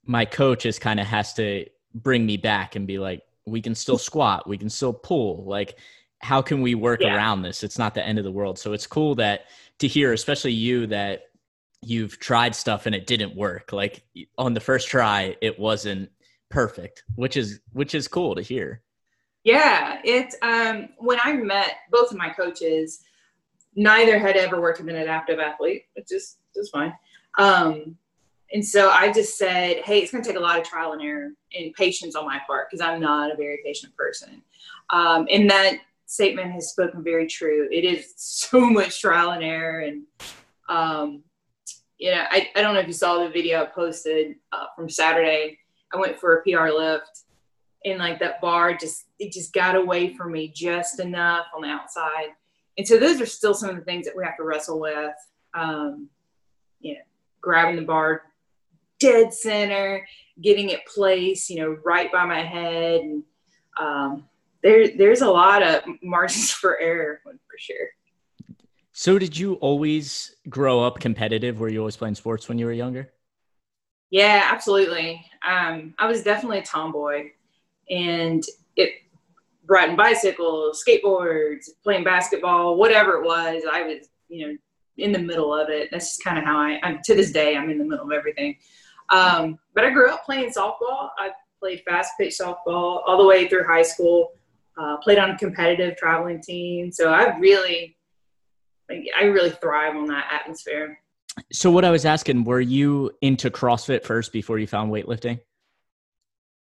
my 0.05 0.25
coach 0.25 0.67
is 0.67 0.79
kind 0.79 1.01
of 1.01 1.07
has 1.07 1.35
to 1.35 1.67
bring 1.95 2.25
me 2.25 2.37
back 2.37 2.77
and 2.77 2.87
be 2.87 2.99
like, 2.99 3.23
we 3.47 3.61
can 3.61 3.75
still 3.75 3.99
squat, 3.99 4.49
we 4.49 4.59
can 4.59 4.71
still 4.71 4.93
pull. 4.93 5.45
Like, 5.45 5.79
how 6.21 6.43
can 6.43 6.63
we 6.63 6.75
work 6.75 7.01
yeah. 7.01 7.15
around 7.15 7.43
this? 7.43 7.63
It's 7.63 7.79
not 7.79 7.95
the 7.95 8.05
end 8.05 8.19
of 8.19 8.25
the 8.25 8.33
world. 8.33 8.59
So 8.59 8.73
it's 8.73 8.87
cool 8.87 9.15
that 9.17 9.47
to 9.79 9.87
hear, 9.87 10.13
especially 10.13 10.53
you, 10.53 10.87
that 10.89 11.27
you've 11.83 12.19
tried 12.19 12.55
stuff 12.55 12.87
and 12.87 12.95
it 12.95 13.07
didn't 13.07 13.37
work 13.37 13.73
like 13.73 14.03
on 14.39 14.55
the 14.55 14.61
first 14.61 14.89
try 14.89 15.37
it 15.41 15.59
wasn't 15.59 16.11
perfect 16.49 17.05
which 17.15 17.37
is 17.37 17.61
which 17.73 17.95
is 17.95 18.09
cool 18.09 18.35
to 18.35 18.43
hear 18.43 18.83
yeah 19.47 20.01
it's 20.05 20.37
um 20.43 20.89
when 20.99 21.19
i 21.23 21.33
met 21.33 21.79
both 21.91 22.11
of 22.11 22.19
my 22.19 22.29
coaches 22.29 23.05
neither 23.77 24.19
had 24.19 24.37
ever 24.37 24.61
worked 24.61 24.81
with 24.81 24.89
an 24.89 24.97
adaptive 24.97 25.39
athlete 25.39 25.85
which 25.95 26.13
is 26.13 26.37
just 26.55 26.73
fine 26.73 26.93
um 27.39 27.97
and 28.53 28.65
so 28.65 28.91
I 28.91 29.13
just 29.13 29.37
said, 29.37 29.79
hey, 29.85 29.99
it's 29.99 30.13
going 30.13 30.23
to 30.23 30.29
take 30.29 30.39
a 30.39 30.43
lot 30.43 30.59
of 30.59 30.65
trial 30.65 30.93
and 30.93 31.03
error 31.03 31.31
and 31.55 31.75
patience 31.75 32.15
on 32.15 32.25
my 32.25 32.41
part 32.47 32.69
because 32.71 32.81
I'm 32.81 33.01
not 33.01 33.33
a 33.33 33.37
very 33.37 33.59
patient 33.65 33.95
person. 33.97 34.43
Um, 34.91 35.27
and 35.31 35.51
that 35.51 35.79
statement 36.07 36.53
has 36.53 36.71
spoken 36.71 37.03
very 37.03 37.27
true. 37.27 37.69
It 37.73 37.85
is 37.85 38.15
so 38.17 38.61
much 38.71 39.01
trial 39.01 39.31
and 39.31 39.43
error. 39.43 39.81
And, 39.81 40.03
um, 40.69 41.25
you 41.99 42.13
know, 42.13 42.25
I, 42.31 42.51
I 42.55 42.63
don't 42.63 42.75
know 42.75 42.81
if 42.81 42.87
you 42.87 42.93
saw 42.93 43.23
the 43.23 43.31
video 43.31 43.63
I 43.63 43.67
posted 43.67 44.37
uh, 44.53 44.67
from 44.77 44.89
Saturday. 44.89 45.59
I 45.93 45.97
went 45.97 46.19
for 46.19 46.37
a 46.37 46.43
PR 46.43 46.69
lift 46.69 47.23
and 47.87 47.99
like 47.99 48.19
that 48.19 48.41
bar 48.43 48.77
just, 48.77 49.07
it 49.19 49.33
just 49.33 49.55
got 49.55 49.77
away 49.77 50.13
from 50.15 50.33
me 50.33 50.53
just 50.55 51.01
enough 51.01 51.47
on 51.55 51.63
the 51.63 51.69
outside. 51.69 52.29
And 52.77 52.87
so 52.87 52.99
those 52.99 53.21
are 53.21 53.27
still 53.27 53.55
some 53.55 53.71
of 53.71 53.77
the 53.77 53.83
things 53.83 54.05
that 54.05 54.17
we 54.17 54.25
have 54.25 54.37
to 54.37 54.45
wrestle 54.45 54.79
with. 54.79 55.15
Um, 55.55 56.11
you 56.81 56.95
know, 56.95 57.01
grabbing 57.41 57.77
the 57.77 57.83
bar 57.83 58.23
dead 58.99 59.33
center, 59.33 60.07
getting 60.43 60.71
it 60.71 60.81
placed, 60.87 61.51
you 61.51 61.61
know, 61.61 61.79
right 61.85 62.11
by 62.13 62.25
my 62.25 62.43
head. 62.43 63.01
And 63.01 63.23
um, 63.79 64.25
there, 64.63 64.89
there's 64.97 65.23
a 65.23 65.31
lot 65.31 65.63
of 65.63 65.83
margins 66.03 66.51
for 66.53 66.79
error 66.79 67.21
for 67.25 67.59
sure. 67.59 67.89
So, 68.93 69.19
did 69.19 69.37
you 69.37 69.55
always 69.55 70.37
grow 70.49 70.83
up 70.83 71.01
competitive? 71.01 71.61
Were 71.61 71.69
you 71.69 71.81
always 71.81 71.97
playing 71.97 72.15
sports 72.15 72.49
when 72.49 72.59
you 72.59 72.65
were 72.65 72.73
younger? 72.73 73.13
Yeah, 74.09 74.49
absolutely. 74.51 75.25
Um, 75.47 75.95
I 75.99 76.07
was 76.07 76.23
definitely 76.23 76.61
a 76.61 76.65
tomboy, 76.65 77.33
and 77.91 78.45
it 78.77 78.91
riding 79.69 79.97
bicycles, 79.97 80.83
skateboards, 80.87 81.69
playing 81.83 82.05
basketball, 82.05 82.77
whatever 82.77 83.15
it 83.15 83.25
was. 83.25 83.63
I 83.71 83.83
was, 83.83 84.09
you 84.29 84.47
know, 84.47 84.57
in 84.99 85.13
the 85.13 85.19
middle 85.19 85.53
of 85.55 85.69
it. 85.69 85.89
That's 85.91 86.09
just 86.09 86.25
kind 86.25 86.39
of 86.39 86.45
how 86.45 86.59
I. 86.59 86.79
I'm 86.83 87.01
to 87.05 87.15
this 87.15 87.33
day. 87.33 87.57
I'm 87.57 87.71
in 87.71 87.79
the 87.79 87.85
middle 87.85 88.07
of 88.07 88.13
everything. 88.13 88.57
Um, 89.11 89.59
but 89.75 89.85
I 89.85 89.91
grew 89.91 90.11
up 90.11 90.25
playing 90.25 90.51
softball. 90.51 91.11
I 91.19 91.31
played 91.61 91.83
fast 91.87 92.13
pitch 92.19 92.37
softball 92.41 93.03
all 93.07 93.19
the 93.19 93.27
way 93.27 93.49
through 93.49 93.65
high 93.65 93.83
school. 93.83 94.33
Uh, 94.79 94.97
played 94.99 95.19
on 95.19 95.31
a 95.31 95.39
competitive 95.39 95.97
traveling 95.97 96.41
team. 96.43 96.93
So 96.93 97.11
I 97.11 97.37
really, 97.39 97.97
I 98.91 99.25
really 99.25 99.51
thrive 99.51 99.97
on 99.97 100.07
that 100.07 100.27
atmosphere. 100.31 100.99
So 101.53 101.71
what 101.71 101.85
I 101.85 101.91
was 101.91 102.05
asking, 102.05 102.45
were 102.45 102.61
you 102.61 103.11
into 103.23 103.51
CrossFit 103.51 104.05
first 104.05 104.33
before 104.33 104.59
you 104.59 104.67
found 104.67 104.93
weightlifting? 104.93 105.41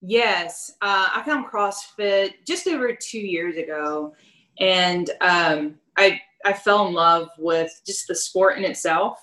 Yes, 0.01 0.71
uh, 0.81 1.09
I 1.15 1.23
found 1.23 1.45
CrossFit 1.45 2.33
just 2.47 2.67
over 2.67 2.95
two 2.95 3.19
years 3.19 3.55
ago, 3.57 4.15
and 4.59 5.09
um, 5.21 5.75
I 5.97 6.19
I 6.43 6.53
fell 6.53 6.87
in 6.87 6.93
love 6.93 7.29
with 7.37 7.71
just 7.85 8.07
the 8.07 8.15
sport 8.15 8.57
in 8.57 8.63
itself 8.63 9.19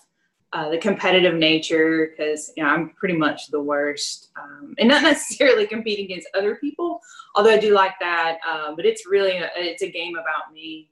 uh, 0.53 0.71
the 0.71 0.79
competitive 0.79 1.35
nature 1.35 2.11
because 2.11 2.51
you 2.57 2.63
know, 2.63 2.71
I'm 2.71 2.91
pretty 2.91 3.17
much 3.17 3.49
the 3.49 3.61
worst, 3.61 4.31
um, 4.41 4.75
and 4.79 4.89
not 4.89 5.03
necessarily 5.03 5.67
competing 5.67 6.07
against 6.07 6.29
other 6.35 6.57
people, 6.57 7.01
although 7.35 7.51
I 7.51 7.59
do 7.59 7.75
like 7.75 7.95
that. 8.01 8.39
Um, 8.49 8.77
but 8.77 8.87
it's 8.87 9.07
really 9.07 9.37
a, 9.37 9.51
it's 9.57 9.83
a 9.83 9.91
game 9.91 10.17
about 10.17 10.53
me, 10.53 10.91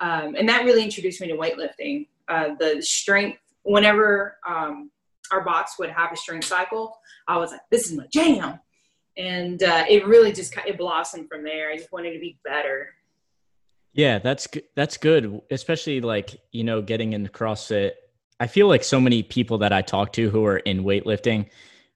um, 0.00 0.34
and 0.36 0.48
that 0.48 0.64
really 0.64 0.82
introduced 0.82 1.20
me 1.20 1.28
to 1.28 1.34
weightlifting. 1.34 2.06
Uh, 2.28 2.54
the 2.58 2.82
strength. 2.82 3.38
Whenever 3.64 4.38
um, 4.48 4.90
our 5.30 5.44
box 5.44 5.78
would 5.78 5.90
have 5.90 6.10
a 6.10 6.16
strength 6.16 6.46
cycle, 6.46 6.98
I 7.26 7.36
was 7.36 7.50
like, 7.50 7.60
"This 7.70 7.90
is 7.90 7.96
my 7.96 8.06
jam," 8.10 8.58
and 9.18 9.62
uh, 9.62 9.84
it 9.88 10.06
really 10.06 10.32
just 10.32 10.56
it 10.66 10.78
blossomed 10.78 11.28
from 11.28 11.44
there. 11.44 11.70
I 11.70 11.76
just 11.76 11.92
wanted 11.92 12.14
to 12.14 12.20
be 12.20 12.38
better. 12.44 12.94
Yeah, 13.92 14.18
that's 14.18 14.48
that's 14.74 14.96
good, 14.96 15.40
especially 15.50 16.00
like 16.00 16.40
you 16.52 16.64
know 16.64 16.80
getting 16.80 17.12
into 17.12 17.30
CrossFit 17.30 17.92
I 18.40 18.46
feel 18.46 18.68
like 18.68 18.84
so 18.84 19.00
many 19.00 19.22
people 19.22 19.58
that 19.58 19.72
I 19.72 19.82
talk 19.82 20.12
to 20.14 20.30
who 20.30 20.44
are 20.44 20.58
in 20.58 20.84
weightlifting 20.84 21.46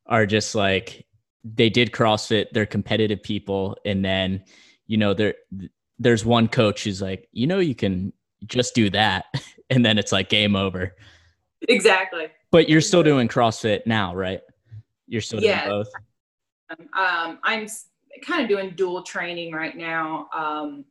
are 0.07 0.27
just 0.27 0.55
like 0.55 1.07
they 1.45 1.71
did 1.71 1.93
CrossFit, 1.93 2.47
they're 2.53 2.67
competitive 2.67 3.23
people, 3.23 3.77
and 3.85 4.05
then 4.05 4.45
you 4.87 4.97
know 4.97 5.15
there 5.15 5.35
there's 5.99 6.25
one 6.25 6.49
coach 6.49 6.85
who's 6.85 7.01
like, 7.01 7.29
you 7.33 7.47
know, 7.47 7.61
you 7.61 7.75
can 7.75 8.13
just 8.47 8.75
do 8.75 8.91
that, 8.91 9.27
and 9.71 9.85
then 9.85 9.99
it's 9.99 10.13
like 10.13 10.29
game 10.29 10.57
over. 10.57 10.97
Exactly. 11.69 12.27
But 12.51 12.69
you're 12.69 12.81
still 12.81 13.05
doing 13.05 13.29
CrossFit 13.29 13.87
now, 13.87 14.15
right? 14.15 14.41
You're 15.07 15.21
still 15.21 15.41
doing 15.41 15.59
both. 15.65 15.89
Um, 16.93 17.39
I'm 17.43 17.67
kind 18.23 18.43
of 18.43 18.49
doing 18.49 18.75
dual 18.77 19.03
training 19.03 19.53
right 19.53 19.77
now. 19.77 20.29
Um, 20.35 20.85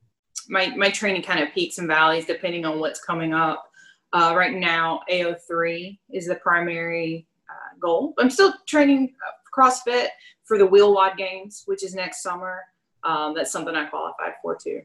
my 0.50 0.68
my 0.76 0.90
training 0.90 1.22
kind 1.22 1.40
of 1.42 1.54
peaks 1.54 1.78
and 1.78 1.88
valleys 1.88 2.26
depending 2.26 2.66
on 2.66 2.80
what's 2.80 3.04
coming 3.04 3.34
up. 3.34 3.68
Uh, 4.14 4.34
right 4.36 4.54
now, 4.54 5.02
AO3 5.10 5.98
is 6.12 6.28
the 6.28 6.36
primary 6.36 7.28
uh, 7.50 7.78
goal. 7.80 8.14
I'm 8.20 8.30
still 8.30 8.54
training 8.68 9.14
uh, 9.26 9.32
CrossFit 9.56 10.08
for 10.44 10.58
the 10.58 10.68
WheelWOD 10.68 11.16
Games, 11.16 11.64
which 11.66 11.84
is 11.84 11.96
next 11.96 12.22
summer. 12.22 12.62
Um, 13.04 13.34
that's 13.34 13.52
something 13.52 13.74
I 13.74 13.86
qualified 13.86 14.34
for 14.42 14.58
too. 14.62 14.82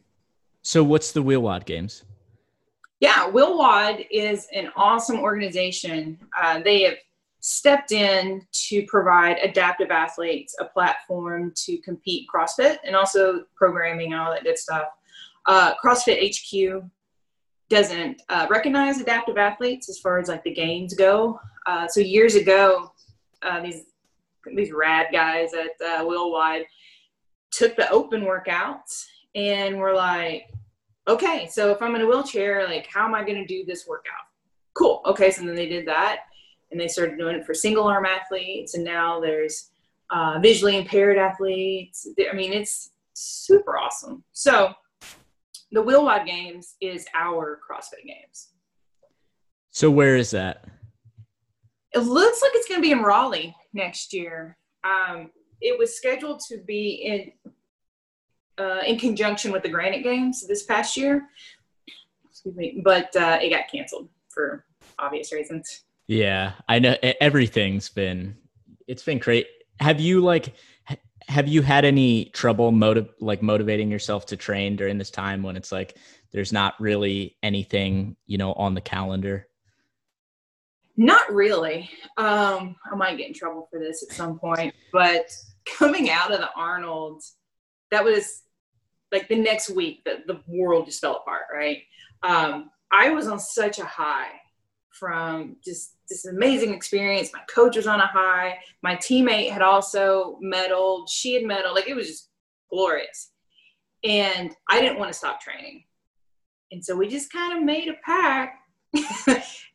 So, 0.63 0.85
what's 0.85 1.13
the 1.13 1.23
WheelWOD 1.23 1.65
Games? 1.65 2.05
Yeah, 3.01 3.31
WheelWOD 3.31 4.07
is 4.11 4.47
an 4.55 4.71
awesome 4.77 5.19
organization. 5.19 6.19
Uh, 6.41 6.61
they 6.61 6.83
have 6.83 6.95
stepped 7.49 7.93
in 7.93 8.45
to 8.51 8.85
provide 8.87 9.39
adaptive 9.39 9.93
athletes 9.93 10.57
a 10.59 10.65
platform 10.65 11.53
to 11.55 11.79
compete 11.79 12.27
CrossFit 12.29 12.79
and 12.85 12.97
also 12.97 13.45
programming 13.55 14.13
and 14.13 14.21
all 14.21 14.33
that 14.33 14.43
good 14.43 14.59
stuff. 14.59 14.87
Uh, 15.47 15.73
CrossFit 15.77 16.35
HQ 16.35 16.83
doesn't 17.71 18.21
uh, 18.31 18.49
recognize 18.51 19.01
adaptive 19.01 19.39
athletes 19.39 19.89
as 19.89 20.01
far 20.01 20.19
as 20.19 20.27
like 20.27 20.43
the 20.43 20.53
games 20.53 20.95
go. 20.95 21.39
Uh, 21.69 21.87
so 21.87 22.01
years 22.01 22.35
ago, 22.35 22.91
uh, 23.43 23.61
these 23.63 23.85
these 24.57 24.73
rad 24.73 25.07
guys 25.13 25.55
at 25.55 25.71
uh, 25.87 26.03
WheelWOD 26.03 26.65
took 27.53 27.77
the 27.77 27.89
open 27.91 28.23
workouts 28.23 29.05
and 29.37 29.79
were 29.79 29.95
like, 29.95 30.47
okay, 31.07 31.47
so 31.49 31.71
if 31.71 31.81
I'm 31.81 31.95
in 31.95 32.03
a 32.03 32.07
wheelchair, 32.07 32.67
like 32.67 32.89
how 32.93 33.05
am 33.05 33.15
I 33.15 33.23
going 33.23 33.39
to 33.39 33.47
do 33.47 33.65
this 33.65 33.87
workout? 33.87 34.27
Cool. 34.75 35.01
Okay, 35.07 35.31
so 35.31 35.45
then 35.45 35.55
they 35.55 35.69
did 35.69 35.87
that, 35.87 36.23
and 36.71 36.81
they 36.81 36.89
started 36.89 37.19
doing 37.19 37.37
it 37.37 37.47
for 37.47 37.55
single 37.55 37.85
arm 37.85 38.07
athletes, 38.07 38.75
and 38.75 38.85
now 38.85 39.21
there's 39.21 39.71
uh, 40.11 40.39
visually 40.41 40.77
impaired 40.77 41.19
athletes. 41.19 42.07
I 42.31 42.35
mean, 42.35 42.53
it's 42.53 42.93
super 43.15 43.79
awesome. 43.79 44.25
So 44.33 44.73
the 45.73 45.83
WheelWOD 45.83 46.27
Games 46.27 46.77
is 46.81 47.07
our 47.15 47.61
CrossFit 47.69 48.07
Games. 48.07 48.49
So 49.71 49.91
where 49.91 50.17
is 50.17 50.31
that? 50.31 50.65
It 51.93 52.01
looks 52.01 52.43
like 52.43 52.53
it's 52.55 52.69
going 52.69 52.81
to 52.81 52.87
be 52.87 52.93
in 52.93 53.03
Raleigh 53.03 53.55
next 53.73 54.13
year. 54.13 54.57
Um, 54.85 55.31
it 55.61 55.79
was 55.79 55.97
scheduled 55.97 56.41
to 56.49 56.59
be 56.59 57.03
in 57.05 57.53
uh, 58.59 58.81
in 58.87 58.99
conjunction 58.99 59.53
with 59.53 59.63
the 59.63 59.69
Granite 59.69 60.03
Games 60.03 60.47
this 60.47 60.63
past 60.63 60.97
year. 60.97 61.29
Excuse 62.31 62.57
me, 62.57 62.81
but 62.83 63.15
uh, 63.17 63.39
it 63.41 63.51
got 63.51 63.71
canceled 63.71 64.09
for 64.29 64.65
obvious 64.99 65.33
reasons. 65.33 65.85
Yeah, 66.09 66.53
I 66.69 66.79
know 66.79 66.97
everything's 67.21 67.89
been 67.89 68.37
it's 68.87 69.03
been 69.03 69.19
great. 69.19 69.49
Have 69.81 70.01
you 70.01 70.21
like 70.21 70.55
have 71.29 71.49
you 71.49 71.63
had 71.63 71.85
any 71.85 72.27
trouble 72.27 72.71
motiv- 72.71 73.13
like 73.21 73.43
motivating 73.43 73.91
yourself 73.91 74.27
to 74.27 74.37
train 74.37 74.77
during 74.77 74.97
this 74.97 75.11
time 75.11 75.43
when 75.43 75.57
it's 75.57 75.73
like 75.73 75.97
there's 76.33 76.53
not 76.53 76.81
really 76.81 77.37
anything 77.43 78.17
you 78.27 78.39
know 78.39 78.53
on 78.53 78.75
the 78.75 78.81
calendar? 78.81 79.49
Not 80.97 81.33
really. 81.33 81.91
Um 82.17 82.77
i 82.91 82.95
might 82.95 83.19
get 83.19 83.29
in 83.29 83.35
trouble 83.35 83.69
for 83.71 83.81
this 83.81 84.05
at 84.09 84.17
some 84.17 84.39
point 84.39 84.75
but 84.93 85.29
coming 85.67 86.09
out 86.11 86.33
of 86.33 86.39
the 86.39 86.51
arnold 86.57 87.23
that 87.91 88.05
was 88.05 88.43
like 89.11 89.29
the 89.29 89.37
next 89.37 89.71
week 89.71 90.03
that 90.05 90.27
the 90.29 90.41
world 90.47 90.87
just 90.87 91.01
fell 91.01 91.17
apart 91.17 91.47
right? 91.53 91.83
Um 92.23 92.71
i 92.93 93.11
was 93.11 93.27
on 93.27 93.41
such 93.41 93.81
a 93.81 93.85
high 93.85 94.31
from 94.99 95.57
just 95.65 95.95
this 96.09 96.27
amazing 96.27 96.73
experience. 96.73 97.31
My 97.33 97.41
coach 97.49 97.77
was 97.77 97.87
on 97.87 98.01
a 98.01 98.07
high. 98.07 98.59
My 98.83 98.97
teammate 98.97 99.51
had 99.51 99.63
also 99.63 100.39
medaled. 100.43 101.09
She 101.11 101.35
had 101.35 101.45
medaled. 101.45 101.75
Like 101.75 101.89
it 101.89 101.97
was 101.97 102.07
just 102.07 102.31
glorious. 102.71 103.33
And 104.05 104.55
I 104.69 104.81
didn't 104.81 104.99
want 104.99 105.13
to 105.13 105.19
stop 105.19 105.41
training. 105.41 105.85
And 106.73 106.85
so 106.85 106.97
we 106.97 107.09
just 107.09 107.33
kind 107.33 107.57
of 107.57 107.65
made 107.65 107.89
a 107.89 107.95
pact. 108.05 108.59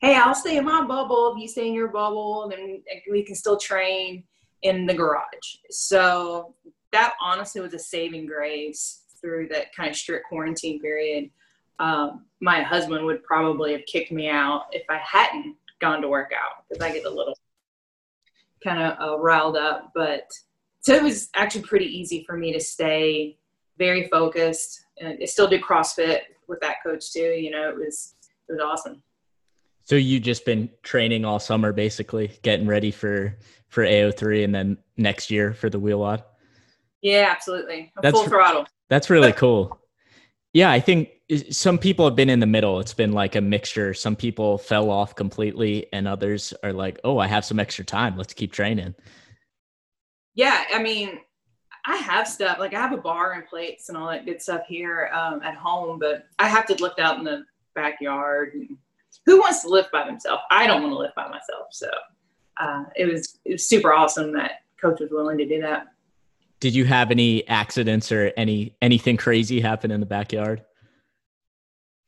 hey, 0.01 0.15
I'll 0.15 0.35
stay 0.35 0.57
in 0.57 0.65
my 0.65 0.85
bubble. 0.85 1.33
If 1.35 1.41
you 1.41 1.47
stay 1.47 1.67
in 1.67 1.73
your 1.73 1.89
bubble, 1.89 2.49
then 2.49 2.81
we 3.09 3.23
can 3.23 3.35
still 3.35 3.57
train 3.57 4.23
in 4.61 4.85
the 4.85 4.93
garage. 4.93 5.21
So 5.69 6.55
that 6.91 7.13
honestly 7.21 7.61
was 7.61 7.73
a 7.73 7.79
saving 7.79 8.25
grace 8.25 9.03
through 9.21 9.47
that 9.49 9.73
kind 9.75 9.89
of 9.89 9.95
strict 9.95 10.27
quarantine 10.27 10.79
period. 10.81 11.29
Um, 11.81 12.25
my 12.41 12.61
husband 12.61 13.05
would 13.05 13.23
probably 13.23 13.71
have 13.71 13.85
kicked 13.87 14.11
me 14.11 14.29
out 14.29 14.65
if 14.71 14.83
I 14.87 14.97
hadn't 14.97 15.55
gone 15.79 16.01
to 16.01 16.07
work 16.07 16.31
out 16.31 16.63
because 16.69 16.81
I 16.81 16.93
get 16.93 17.05
a 17.05 17.09
little 17.09 17.37
kind 18.63 18.81
of 18.81 18.99
uh, 18.99 19.19
riled 19.19 19.57
up. 19.57 19.91
But 19.95 20.31
so 20.81 20.93
it 20.93 21.01
was 21.01 21.29
actually 21.33 21.63
pretty 21.63 21.85
easy 21.85 22.23
for 22.23 22.37
me 22.37 22.53
to 22.53 22.59
stay 22.59 23.37
very 23.79 24.07
focused. 24.09 24.85
And 24.99 25.17
I 25.19 25.25
still 25.25 25.47
did 25.47 25.63
CrossFit 25.63 26.19
with 26.47 26.59
that 26.61 26.77
coach 26.83 27.11
too. 27.11 27.19
You 27.19 27.49
know, 27.49 27.69
it 27.69 27.75
was 27.75 28.13
it 28.47 28.53
was 28.53 28.61
awesome. 28.61 29.01
So 29.83 29.95
you 29.95 30.19
just 30.19 30.45
been 30.45 30.69
training 30.83 31.25
all 31.25 31.39
summer, 31.39 31.73
basically 31.73 32.31
getting 32.43 32.67
ready 32.67 32.91
for 32.91 33.37
for 33.69 33.83
AO3 33.83 34.43
and 34.43 34.53
then 34.53 34.77
next 34.97 35.31
year 35.31 35.53
for 35.53 35.69
the 35.69 35.79
WheelWOD. 35.79 36.23
Yeah, 37.01 37.29
absolutely. 37.31 37.91
That's, 38.01 38.15
full 38.15 38.27
throttle. 38.27 38.67
That's 38.89 39.09
really 39.09 39.33
cool. 39.33 39.80
Yeah, 40.53 40.71
I 40.71 40.79
think 40.79 41.09
some 41.49 41.77
people 41.77 42.05
have 42.05 42.15
been 42.15 42.29
in 42.29 42.39
the 42.39 42.45
middle. 42.45 42.79
It's 42.79 42.93
been 42.93 43.13
like 43.13 43.35
a 43.35 43.41
mixture. 43.41 43.93
Some 43.93 44.15
people 44.15 44.57
fell 44.57 44.89
off 44.89 45.15
completely, 45.15 45.87
and 45.93 46.07
others 46.07 46.53
are 46.63 46.73
like, 46.73 46.99
"Oh, 47.03 47.17
I 47.19 47.27
have 47.27 47.45
some 47.45 47.59
extra 47.59 47.85
time. 47.85 48.17
Let's 48.17 48.33
keep 48.33 48.51
training." 48.51 48.95
Yeah, 50.35 50.63
I 50.73 50.81
mean, 50.81 51.19
I 51.85 51.95
have 51.97 52.27
stuff 52.27 52.59
like 52.59 52.73
I 52.73 52.79
have 52.79 52.93
a 52.93 52.97
bar 52.97 53.33
and 53.33 53.45
plates 53.45 53.89
and 53.89 53.97
all 53.97 54.09
that 54.09 54.25
good 54.25 54.41
stuff 54.41 54.61
here 54.67 55.09
um, 55.13 55.41
at 55.41 55.55
home, 55.55 55.99
but 55.99 56.27
I 56.37 56.47
have 56.47 56.65
to 56.67 56.75
lift 56.75 56.99
out 56.99 57.17
in 57.17 57.23
the 57.23 57.43
backyard. 57.73 58.53
who 59.25 59.39
wants 59.39 59.61
to 59.63 59.69
lift 59.69 59.91
by 59.91 60.05
themselves? 60.05 60.43
I 60.51 60.67
don't 60.67 60.83
want 60.83 60.93
to 60.93 60.97
lift 60.97 61.15
by 61.15 61.27
myself. 61.27 61.67
So 61.71 61.89
uh, 62.59 62.83
it 62.95 63.05
was 63.05 63.39
it 63.45 63.53
was 63.53 63.67
super 63.67 63.93
awesome 63.93 64.31
that 64.33 64.63
coach 64.79 64.99
was 64.99 65.11
willing 65.11 65.37
to 65.37 65.45
do 65.45 65.61
that. 65.61 65.87
Did 66.61 66.75
you 66.75 66.85
have 66.85 67.09
any 67.09 67.45
accidents 67.49 68.11
or 68.11 68.31
any 68.37 68.77
anything 68.81 69.17
crazy 69.17 69.59
happen 69.59 69.89
in 69.91 69.99
the 69.99 70.05
backyard? 70.05 70.63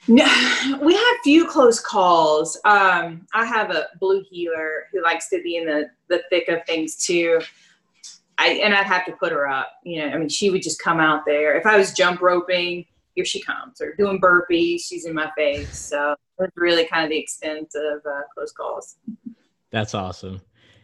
No, 0.07 0.25
we 0.81 0.93
had 0.93 1.15
a 1.19 1.23
few 1.23 1.47
close 1.47 1.79
calls. 1.79 2.59
Um, 2.63 3.25
I 3.33 3.45
have 3.45 3.71
a 3.71 3.87
blue 3.99 4.23
heeler 4.29 4.85
who 4.91 5.01
likes 5.01 5.27
to 5.29 5.41
be 5.41 5.57
in 5.57 5.65
the 5.65 5.89
the 6.07 6.21
thick 6.29 6.49
of 6.49 6.63
things 6.67 6.95
too. 6.97 7.41
I 8.37 8.59
and 8.63 8.75
I'd 8.75 8.85
have 8.85 9.05
to 9.07 9.13
put 9.13 9.31
her 9.31 9.49
up. 9.49 9.71
You 9.83 10.01
know, 10.01 10.13
I 10.13 10.17
mean, 10.19 10.29
she 10.29 10.51
would 10.51 10.61
just 10.61 10.79
come 10.79 10.99
out 10.99 11.23
there. 11.25 11.57
If 11.57 11.65
I 11.65 11.75
was 11.75 11.91
jump 11.91 12.21
roping, 12.21 12.85
here 13.15 13.25
she 13.25 13.41
comes, 13.41 13.81
or 13.81 13.95
doing 13.95 14.21
burpees, 14.21 14.81
she's 14.81 15.05
in 15.05 15.15
my 15.15 15.31
face. 15.35 15.79
So 15.79 16.15
it's 16.37 16.55
really 16.55 16.85
kind 16.85 17.05
of 17.05 17.09
the 17.09 17.17
extent 17.17 17.71
of 17.73 18.05
uh, 18.05 18.21
close 18.35 18.51
calls. 18.51 18.97
That's 19.71 19.95
awesome. 19.95 20.41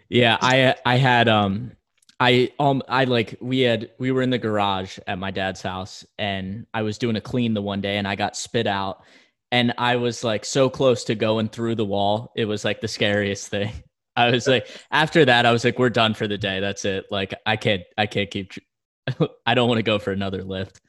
Yeah, 0.10 0.38
I 0.42 0.74
I 0.88 0.96
had 0.98 1.28
um 1.28 1.74
I 2.20 2.52
um 2.60 2.84
I 2.88 3.06
like 3.06 3.38
we 3.40 3.62
had 3.62 3.92
we 3.98 4.12
were 4.12 4.22
in 4.22 4.30
the 4.30 4.38
garage 4.38 5.00
at 5.08 5.20
my 5.20 5.32
dad's 5.32 5.62
house 5.62 6.06
and 6.18 6.68
I 6.74 6.82
was 6.82 6.98
doing 6.98 7.16
a 7.16 7.22
clean 7.22 7.54
the 7.54 7.62
one 7.62 7.82
day 7.82 7.98
and 7.98 8.08
I 8.08 8.16
got 8.16 8.36
spit 8.36 8.68
out 8.68 9.04
and 9.52 9.74
I 9.78 9.96
was 9.96 10.24
like 10.24 10.46
so 10.46 10.70
close 10.70 11.04
to 11.06 11.16
going 11.16 11.50
through 11.50 11.76
the 11.76 11.86
wall. 11.86 12.32
It 12.36 12.46
was 12.46 12.64
like 12.64 12.82
the 12.82 12.88
scariest 12.88 13.48
thing. 13.48 13.72
I 14.16 14.32
was 14.32 14.48
like, 14.48 14.68
after 14.92 15.24
that, 15.26 15.46
I 15.46 15.52
was 15.52 15.64
like, 15.64 15.80
we're 15.80 15.90
done 15.90 16.14
for 16.14 16.28
the 16.28 16.38
day. 16.38 16.60
That's 16.60 16.84
it. 16.84 17.06
Like, 17.10 17.34
I 17.46 17.56
can't, 17.56 17.84
I 17.98 18.06
can't 18.06 18.30
keep, 18.30 18.52
I 19.46 19.54
don't 19.54 19.70
want 19.70 19.78
to 19.78 19.84
go 19.84 19.98
for 19.98 20.12
another 20.12 20.44
lift. 20.44 20.82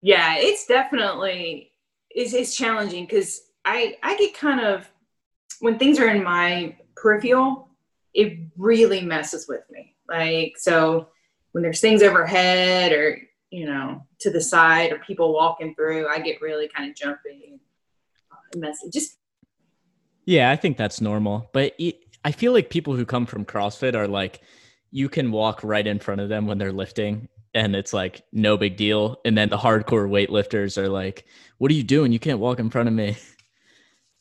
Yeah, 0.00 0.34
it's 0.38 0.66
definitely, 0.66 1.70
it's, 2.10 2.34
it's 2.34 2.56
challenging 2.56 3.04
because 3.04 3.42
I, 3.64 3.96
I 4.02 4.16
get 4.16 4.34
kind 4.34 4.60
of, 4.60 4.90
when 5.60 5.78
things 5.78 6.00
are 6.00 6.08
in 6.08 6.24
my 6.24 6.76
peripheral, 6.96 7.68
it 8.12 8.38
really 8.56 9.02
messes 9.02 9.46
with 9.46 9.62
me. 9.70 9.91
Like, 10.08 10.54
so 10.56 11.08
when 11.52 11.62
there's 11.62 11.80
things 11.80 12.02
overhead 12.02 12.92
or, 12.92 13.20
you 13.50 13.66
know, 13.66 14.06
to 14.20 14.30
the 14.30 14.40
side 14.40 14.92
or 14.92 14.98
people 14.98 15.32
walking 15.32 15.74
through, 15.74 16.08
I 16.08 16.18
get 16.18 16.40
really 16.40 16.68
kind 16.68 16.90
of 16.90 16.96
jumpy 16.96 17.50
and 17.50 17.60
uh, 18.30 18.58
messy. 18.58 18.90
Just, 18.90 19.18
yeah, 20.24 20.50
I 20.50 20.56
think 20.56 20.76
that's 20.76 21.00
normal. 21.00 21.50
But 21.52 21.74
it, 21.78 21.96
I 22.24 22.32
feel 22.32 22.52
like 22.52 22.70
people 22.70 22.94
who 22.94 23.04
come 23.04 23.26
from 23.26 23.44
CrossFit 23.44 23.94
are 23.94 24.08
like, 24.08 24.40
you 24.90 25.08
can 25.08 25.32
walk 25.32 25.64
right 25.64 25.86
in 25.86 25.98
front 25.98 26.20
of 26.20 26.28
them 26.28 26.46
when 26.46 26.58
they're 26.58 26.72
lifting 26.72 27.28
and 27.54 27.76
it's 27.76 27.92
like 27.92 28.22
no 28.32 28.56
big 28.56 28.76
deal. 28.76 29.20
And 29.24 29.36
then 29.36 29.48
the 29.48 29.58
hardcore 29.58 30.08
weightlifters 30.08 30.78
are 30.78 30.88
like, 30.88 31.24
what 31.58 31.70
are 31.70 31.74
you 31.74 31.82
doing? 31.82 32.12
You 32.12 32.18
can't 32.18 32.38
walk 32.38 32.58
in 32.58 32.70
front 32.70 32.88
of 32.88 32.94
me. 32.94 33.16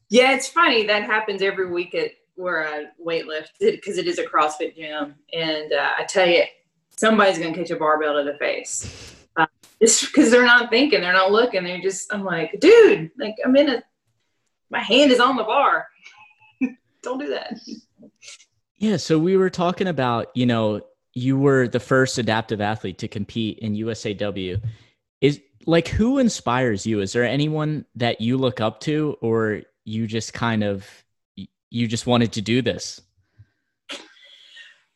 Yeah, 0.10 0.34
it's 0.34 0.48
funny. 0.48 0.88
That 0.88 1.04
happens 1.04 1.42
every 1.42 1.72
week 1.72 1.96
at 1.96 2.12
where 2.36 2.68
I 2.68 2.86
weightlift 3.04 3.50
because 3.60 3.98
it 3.98 4.08
is 4.08 4.20
a 4.20 4.24
CrossFit 4.24 4.76
gym. 4.76 5.16
And 5.34 5.74
uh, 5.74 5.92
I 6.00 6.04
tell 6.06 6.28
you, 6.28 6.44
somebody's 6.98 7.38
going 7.38 7.54
to 7.54 7.60
catch 7.60 7.72
a 7.72 7.76
barbell 7.76 8.16
to 8.16 8.32
the 8.32 8.38
face. 8.38 9.16
Uh, 9.36 9.46
just 9.82 10.08
because 10.08 10.32
they're 10.32 10.46
not 10.46 10.70
thinking, 10.70 11.02
they're 11.02 11.14
not 11.14 11.32
looking. 11.32 11.64
They're 11.64 11.82
just, 11.82 12.14
I'm 12.14 12.24
like, 12.24 12.60
dude, 12.60 13.12
like 13.18 13.36
I'm 13.46 13.56
in 13.56 13.70
a, 13.70 13.84
my 14.70 14.80
hand 14.80 15.12
is 15.12 15.20
on 15.20 15.36
the 15.36 15.44
bar. 15.44 15.88
Don't 17.04 17.20
do 17.20 17.30
that. 17.30 17.60
Yeah. 18.78 18.98
So 18.98 19.20
we 19.20 19.38
were 19.38 19.50
talking 19.50 19.88
about, 19.88 20.28
you 20.34 20.46
know, 20.46 20.82
you 21.14 21.38
were 21.38 21.68
the 21.68 21.80
first 21.80 22.18
adaptive 22.18 22.62
athlete 22.62 22.98
to 23.00 23.08
compete 23.08 23.60
in 23.60 23.76
USAW. 23.76 24.62
Is 25.20 25.42
like 25.66 25.88
who 25.88 26.20
inspires 26.20 26.86
you? 26.86 27.02
Is 27.02 27.14
there 27.14 27.26
anyone 27.26 27.86
that 27.96 28.22
you 28.22 28.38
look 28.38 28.62
up 28.62 28.80
to 28.82 29.18
or 29.22 29.62
you 29.84 30.08
just 30.08 30.34
kind 30.34 30.64
of 30.64 30.88
you 31.72 31.88
just 31.88 32.06
wanted 32.06 32.34
to 32.34 32.42
do 32.42 32.62
this? 32.62 33.02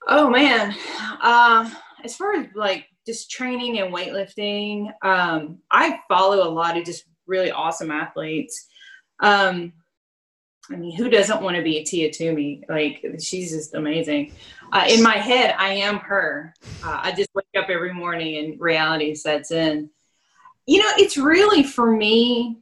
Oh 0.07 0.29
man. 0.29 0.75
Uh 1.23 1.67
as 2.05 2.15
far 2.15 2.33
as 2.35 2.47
like 2.55 2.87
just 3.05 3.29
training 3.29 3.79
and 3.79 3.93
weightlifting, 3.93 4.91
um, 5.03 5.59
I 5.69 5.99
follow 6.07 6.47
a 6.47 6.49
lot 6.49 6.77
of 6.77 6.85
just 6.85 7.05
really 7.27 7.51
awesome 7.51 7.91
athletes. 7.91 8.67
Um, 9.19 9.73
I 10.71 10.77
mean, 10.77 10.95
who 10.95 11.09
doesn't 11.09 11.41
want 11.41 11.55
to 11.57 11.61
be 11.61 11.77
a 11.77 11.83
Tia 11.83 12.11
Toomey? 12.11 12.63
Like, 12.67 13.05
she's 13.19 13.51
just 13.51 13.75
amazing. 13.75 14.33
Uh, 14.71 14.85
in 14.89 15.03
my 15.03 15.17
head, 15.17 15.53
I 15.57 15.73
am 15.73 15.99
her. 15.99 16.55
Uh, 16.83 16.99
I 17.03 17.11
just 17.11 17.29
wake 17.35 17.45
up 17.55 17.69
every 17.69 17.93
morning 17.93 18.37
and 18.43 18.59
reality 18.59 19.13
sets 19.13 19.51
in. 19.51 19.89
You 20.65 20.79
know, 20.79 20.89
it's 20.97 21.17
really 21.17 21.61
for 21.61 21.91
me, 21.91 22.57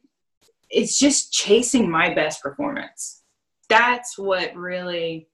it's 0.69 0.99
just 0.99 1.31
chasing 1.31 1.89
my 1.89 2.13
best 2.13 2.41
performance. 2.41 3.22
That's 3.69 4.17
what 4.17 4.55
really, 4.55 5.27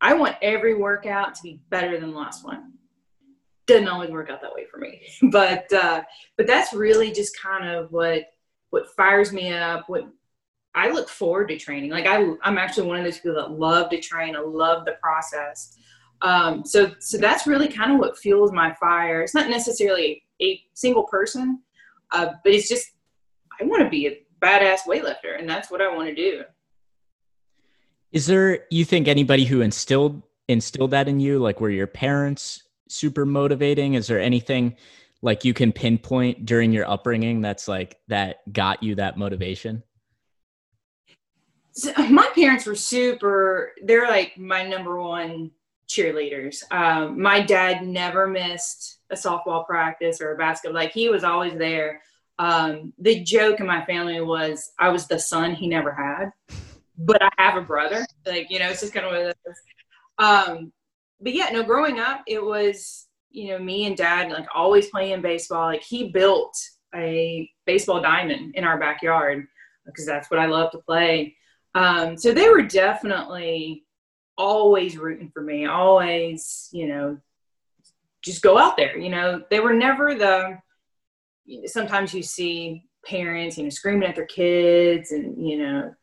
I 0.00 0.14
want 0.14 0.36
every 0.42 0.74
workout 0.74 1.34
to 1.36 1.42
be 1.42 1.60
better 1.70 1.98
than 2.00 2.10
the 2.10 2.18
last 2.18 2.44
one. 2.44 2.72
Doesn't 3.66 3.88
always 3.88 4.10
work 4.10 4.30
out 4.30 4.42
that 4.42 4.54
way 4.54 4.66
for 4.70 4.78
me, 4.78 5.02
but 5.30 5.72
uh, 5.72 6.02
but 6.36 6.46
that's 6.46 6.72
really 6.72 7.12
just 7.12 7.40
kind 7.40 7.68
of 7.68 7.92
what 7.92 8.24
what 8.70 8.90
fires 8.96 9.32
me 9.32 9.52
up, 9.52 9.88
what 9.88 10.08
I 10.74 10.90
look 10.90 11.08
forward 11.08 11.48
to 11.48 11.58
training. 11.58 11.90
Like 11.90 12.06
I, 12.06 12.32
I'm 12.42 12.58
actually 12.58 12.88
one 12.88 12.98
of 12.98 13.04
those 13.04 13.18
people 13.18 13.34
that 13.36 13.52
love 13.52 13.90
to 13.90 14.00
train. 14.00 14.34
I 14.34 14.40
love 14.40 14.84
the 14.84 14.96
process. 15.02 15.76
Um, 16.22 16.64
so, 16.64 16.92
so 16.98 17.18
that's 17.18 17.46
really 17.46 17.68
kind 17.68 17.92
of 17.92 17.98
what 17.98 18.16
fuels 18.16 18.52
my 18.52 18.72
fire. 18.74 19.22
It's 19.22 19.34
not 19.34 19.50
necessarily 19.50 20.22
a 20.40 20.60
single 20.72 21.04
person, 21.04 21.60
uh, 22.12 22.26
but 22.42 22.52
it's 22.52 22.68
just 22.68 22.92
I 23.60 23.64
want 23.64 23.82
to 23.82 23.90
be 23.90 24.06
a 24.06 24.22
badass 24.40 24.80
weightlifter, 24.86 25.38
and 25.38 25.48
that's 25.48 25.70
what 25.70 25.82
I 25.82 25.94
want 25.94 26.08
to 26.08 26.14
do. 26.14 26.42
Is 28.12 28.26
there 28.26 28.66
you 28.70 28.84
think 28.84 29.08
anybody 29.08 29.44
who 29.44 29.62
instilled 29.62 30.22
instilled 30.48 30.90
that 30.90 31.08
in 31.08 31.18
you, 31.18 31.38
like 31.38 31.60
were 31.60 31.70
your 31.70 31.86
parents 31.86 32.62
super 32.88 33.24
motivating? 33.24 33.94
Is 33.94 34.06
there 34.06 34.20
anything 34.20 34.76
like 35.22 35.44
you 35.44 35.54
can 35.54 35.72
pinpoint 35.72 36.44
during 36.44 36.72
your 36.72 36.88
upbringing 36.88 37.40
that's 37.40 37.68
like 37.68 37.96
that 38.08 38.52
got 38.52 38.82
you 38.82 38.96
that 38.96 39.16
motivation? 39.16 39.82
so 41.72 41.92
my 42.08 42.28
parents 42.34 42.66
were 42.66 42.74
super 42.74 43.72
they're 43.84 44.08
like 44.08 44.36
my 44.38 44.66
number 44.66 45.00
one 45.00 45.50
cheerleaders 45.88 46.62
um, 46.70 47.20
my 47.20 47.40
dad 47.40 47.86
never 47.86 48.26
missed 48.26 48.98
a 49.10 49.14
softball 49.14 49.66
practice 49.66 50.20
or 50.20 50.34
a 50.34 50.38
basketball 50.38 50.74
like 50.74 50.92
he 50.92 51.08
was 51.08 51.24
always 51.24 51.54
there 51.54 52.02
um, 52.38 52.92
the 52.98 53.22
joke 53.22 53.60
in 53.60 53.66
my 53.66 53.84
family 53.84 54.20
was 54.20 54.72
i 54.78 54.88
was 54.88 55.06
the 55.06 55.18
son 55.18 55.54
he 55.54 55.66
never 55.66 55.92
had 55.92 56.30
but 57.04 57.22
i 57.22 57.28
have 57.38 57.56
a 57.56 57.64
brother. 57.66 58.04
Like 58.26 58.50
you 58.50 58.58
know 58.58 58.68
it's 58.68 58.80
just 58.80 58.92
kind 58.92 59.06
of 59.06 59.12
what 59.12 59.20
it 59.20 59.36
is 59.46 59.60
um, 60.18 60.72
but 61.20 61.34
yeah 61.34 61.48
no 61.52 61.62
growing 61.62 61.98
up 61.98 62.22
it 62.26 62.42
was 62.42 63.06
you 63.30 63.48
know 63.48 63.58
me 63.58 63.86
and 63.86 63.96
dad 63.96 64.30
like 64.30 64.46
always 64.54 64.88
playing 64.90 65.22
baseball. 65.22 65.66
Like 65.66 65.82
he 65.82 66.10
built 66.10 66.54
a 66.94 67.50
baseball 67.66 68.00
diamond 68.00 68.54
in 68.54 68.64
our 68.64 68.78
backyard 68.78 69.46
because 69.86 70.06
that's 70.06 70.30
what 70.30 70.38
i 70.38 70.46
love 70.46 70.70
to 70.70 70.78
play. 70.78 71.34
Um, 71.74 72.18
so 72.18 72.32
they 72.32 72.48
were 72.50 72.62
definitely 72.62 73.84
always 74.36 74.98
rooting 74.98 75.30
for 75.32 75.42
me, 75.42 75.66
always, 75.66 76.68
you 76.72 76.86
know, 76.86 77.18
just 78.22 78.42
go 78.42 78.58
out 78.58 78.76
there. 78.76 78.98
You 78.98 79.10
know, 79.10 79.42
they 79.50 79.60
were 79.60 79.72
never 79.72 80.14
the, 80.14 80.58
sometimes 81.66 82.12
you 82.12 82.22
see 82.22 82.84
parents, 83.06 83.56
you 83.56 83.64
know, 83.64 83.70
screaming 83.70 84.08
at 84.08 84.14
their 84.14 84.26
kids 84.26 85.12
and, 85.12 85.46
you 85.46 85.58
know, 85.58 85.94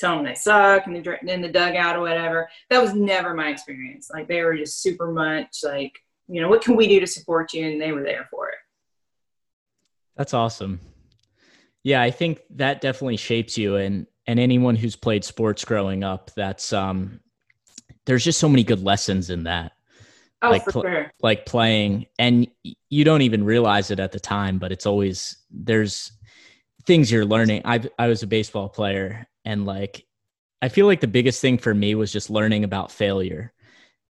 telling 0.00 0.24
them 0.24 0.32
they 0.32 0.34
suck 0.34 0.86
and 0.86 1.04
they're 1.04 1.14
in 1.14 1.42
the 1.42 1.48
dugout 1.48 1.96
or 1.96 2.00
whatever. 2.00 2.48
That 2.70 2.82
was 2.82 2.94
never 2.94 3.34
my 3.34 3.48
experience. 3.48 4.10
Like 4.12 4.26
they 4.26 4.42
were 4.42 4.56
just 4.56 4.82
super 4.82 5.12
much 5.12 5.58
like, 5.62 5.92
you 6.28 6.40
know, 6.40 6.48
what 6.48 6.62
can 6.62 6.76
we 6.76 6.88
do 6.88 7.00
to 7.00 7.06
support 7.06 7.52
you? 7.52 7.66
And 7.66 7.80
they 7.80 7.92
were 7.92 8.02
there 8.02 8.26
for 8.30 8.48
it. 8.48 8.56
That's 10.16 10.34
awesome. 10.34 10.80
Yeah, 11.82 12.02
I 12.02 12.10
think 12.10 12.40
that 12.50 12.80
definitely 12.80 13.16
shapes 13.16 13.56
you. 13.56 13.76
And 13.76 14.06
and 14.26 14.38
anyone 14.38 14.76
who's 14.76 14.96
played 14.96 15.24
sports 15.24 15.64
growing 15.64 16.04
up, 16.04 16.30
that's 16.36 16.72
um, 16.72 17.20
there's 18.06 18.24
just 18.24 18.38
so 18.38 18.48
many 18.48 18.64
good 18.64 18.82
lessons 18.82 19.30
in 19.30 19.44
that. 19.44 19.72
Oh, 20.42 20.50
like, 20.50 20.64
for 20.64 20.72
pl- 20.72 20.82
sure. 20.82 21.12
like 21.22 21.46
playing, 21.46 22.06
and 22.18 22.46
you 22.88 23.04
don't 23.04 23.22
even 23.22 23.44
realize 23.44 23.90
it 23.90 24.00
at 24.00 24.12
the 24.12 24.20
time, 24.20 24.58
but 24.58 24.72
it's 24.72 24.86
always 24.86 25.36
there's 25.50 26.12
things 26.90 27.12
you're 27.12 27.24
learning. 27.24 27.62
I 27.64 27.80
I 28.00 28.08
was 28.08 28.24
a 28.24 28.26
baseball 28.26 28.68
player, 28.68 29.28
and 29.44 29.64
like 29.64 30.04
I 30.60 30.68
feel 30.68 30.86
like 30.86 31.00
the 31.00 31.06
biggest 31.06 31.40
thing 31.40 31.56
for 31.56 31.72
me 31.72 31.94
was 31.94 32.12
just 32.12 32.30
learning 32.30 32.64
about 32.64 32.90
failure 32.90 33.52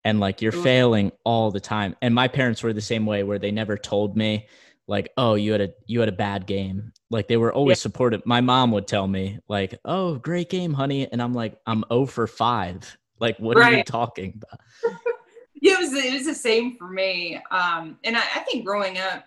and 0.06 0.20
like 0.20 0.44
you're 0.44 0.52
failing 0.52 1.12
all 1.26 1.50
the 1.50 1.60
time. 1.60 1.96
And 2.04 2.14
my 2.14 2.28
parents 2.28 2.62
were 2.62 2.74
the 2.74 2.80
same 2.80 3.08
way 3.08 3.24
where 3.24 3.40
they 3.40 3.50
never 3.50 3.78
told 3.78 4.16
me 4.16 4.48
like, 4.88 5.12
"Oh, 5.18 5.34
you 5.34 5.54
had 5.54 5.62
a 5.62 5.70
you 5.88 6.00
had 6.02 6.08
a 6.08 6.14
bad 6.14 6.46
game." 6.46 6.94
Like 7.10 7.28
they 7.28 7.38
were 7.38 7.52
always 7.52 7.80
yeah. 7.80 7.82
supportive. 7.82 8.24
My 8.28 8.42
mom 8.42 8.72
would 8.74 8.86
tell 8.86 9.08
me 9.08 9.40
like, 9.50 9.80
"Oh, 9.84 10.16
great 10.20 10.52
game, 10.52 10.74
honey." 10.74 11.12
And 11.12 11.20
I'm 11.20 11.34
like, 11.34 11.58
"I'm 11.66 11.84
0 11.92 12.06
for 12.06 12.28
5." 12.28 12.98
Like, 13.20 13.40
what 13.40 13.58
right. 13.58 13.74
are 13.74 13.78
you 13.78 13.84
talking 14.00 14.40
about? 14.40 14.60
yeah, 15.56 15.74
it 15.78 15.80
was 15.80 15.94
it 15.94 16.14
was 16.14 16.26
the 16.28 16.36
same 16.36 16.78
for 16.78 16.90
me. 16.90 17.42
Um, 17.50 17.98
and 18.04 18.16
I, 18.16 18.22
I 18.36 18.40
think 18.42 18.66
growing 18.66 19.00
up, 19.00 19.26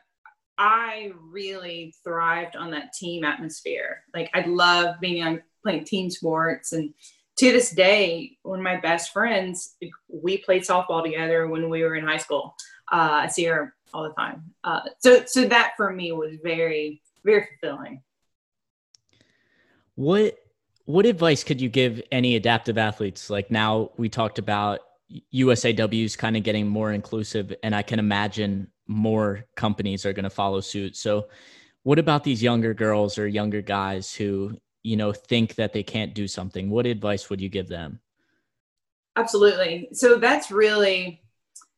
I 0.63 1.13
really 1.19 1.95
thrived 2.05 2.55
on 2.55 2.71
that 2.73 2.93
team 2.93 3.25
atmosphere. 3.25 4.03
Like 4.13 4.31
I 4.35 4.43
love 4.47 4.97
being 5.01 5.23
on 5.25 5.43
playing 5.63 5.85
team 5.85 6.11
sports 6.11 6.73
and 6.73 6.93
to 7.39 7.51
this 7.51 7.71
day, 7.71 8.37
one 8.43 8.59
of 8.59 8.63
my 8.63 8.77
best 8.77 9.15
friends, 9.15 9.77
we 10.09 10.37
played 10.37 10.61
softball 10.61 11.03
together 11.03 11.49
when 11.49 11.71
we 11.71 11.83
were 11.83 11.95
in 11.95 12.07
high 12.07 12.19
school. 12.19 12.55
Uh, 12.93 13.23
I 13.23 13.29
see 13.29 13.45
her 13.45 13.75
all 13.95 14.03
the 14.03 14.13
time. 14.13 14.53
Uh, 14.63 14.81
so, 14.99 15.25
so 15.25 15.47
that 15.47 15.73
for 15.79 15.91
me 15.91 16.13
was 16.13 16.35
very, 16.43 17.01
very 17.25 17.49
fulfilling. 17.63 18.03
What, 19.95 20.37
what 20.85 21.07
advice 21.07 21.43
could 21.43 21.63
you 21.63 21.71
give 21.71 22.03
any 22.13 22.37
adaptive 22.37 22.77
athletes? 22.77 23.31
Like 23.31 23.51
now 23.51 23.91
we 23.97 24.11
talked 24.11 24.39
about 24.39 24.81
USAW's 25.35 26.17
kind 26.17 26.37
of 26.37 26.43
getting 26.43 26.69
more 26.69 26.93
inclusive, 26.93 27.55
and 27.63 27.75
I 27.75 27.83
can 27.83 27.99
imagine 27.99 28.69
more 28.87 29.45
companies 29.57 30.05
are 30.07 30.13
going 30.13 30.25
to 30.25 30.31
follow 30.31 30.61
suit. 30.61 30.97
So, 30.97 31.29
what 31.83 31.99
about 31.99 32.25
these 32.25 32.43
younger 32.43 32.75
girls 32.75 33.19
or 33.19 33.27
younger 33.27 33.63
guys 33.63 34.15
who 34.15 34.57
you 34.83 34.97
know 34.97 35.13
think 35.13 35.55
that 35.57 35.73
they 35.73 35.83
can't 35.83 36.15
do 36.15 36.29
something? 36.29 36.71
What 36.71 36.87
advice 36.87 37.31
would 37.31 37.41
you 37.41 37.49
give 37.49 37.69
them? 37.69 38.01
Absolutely. 39.17 39.89
So 39.93 40.17
that's 40.17 40.51
really 40.51 41.23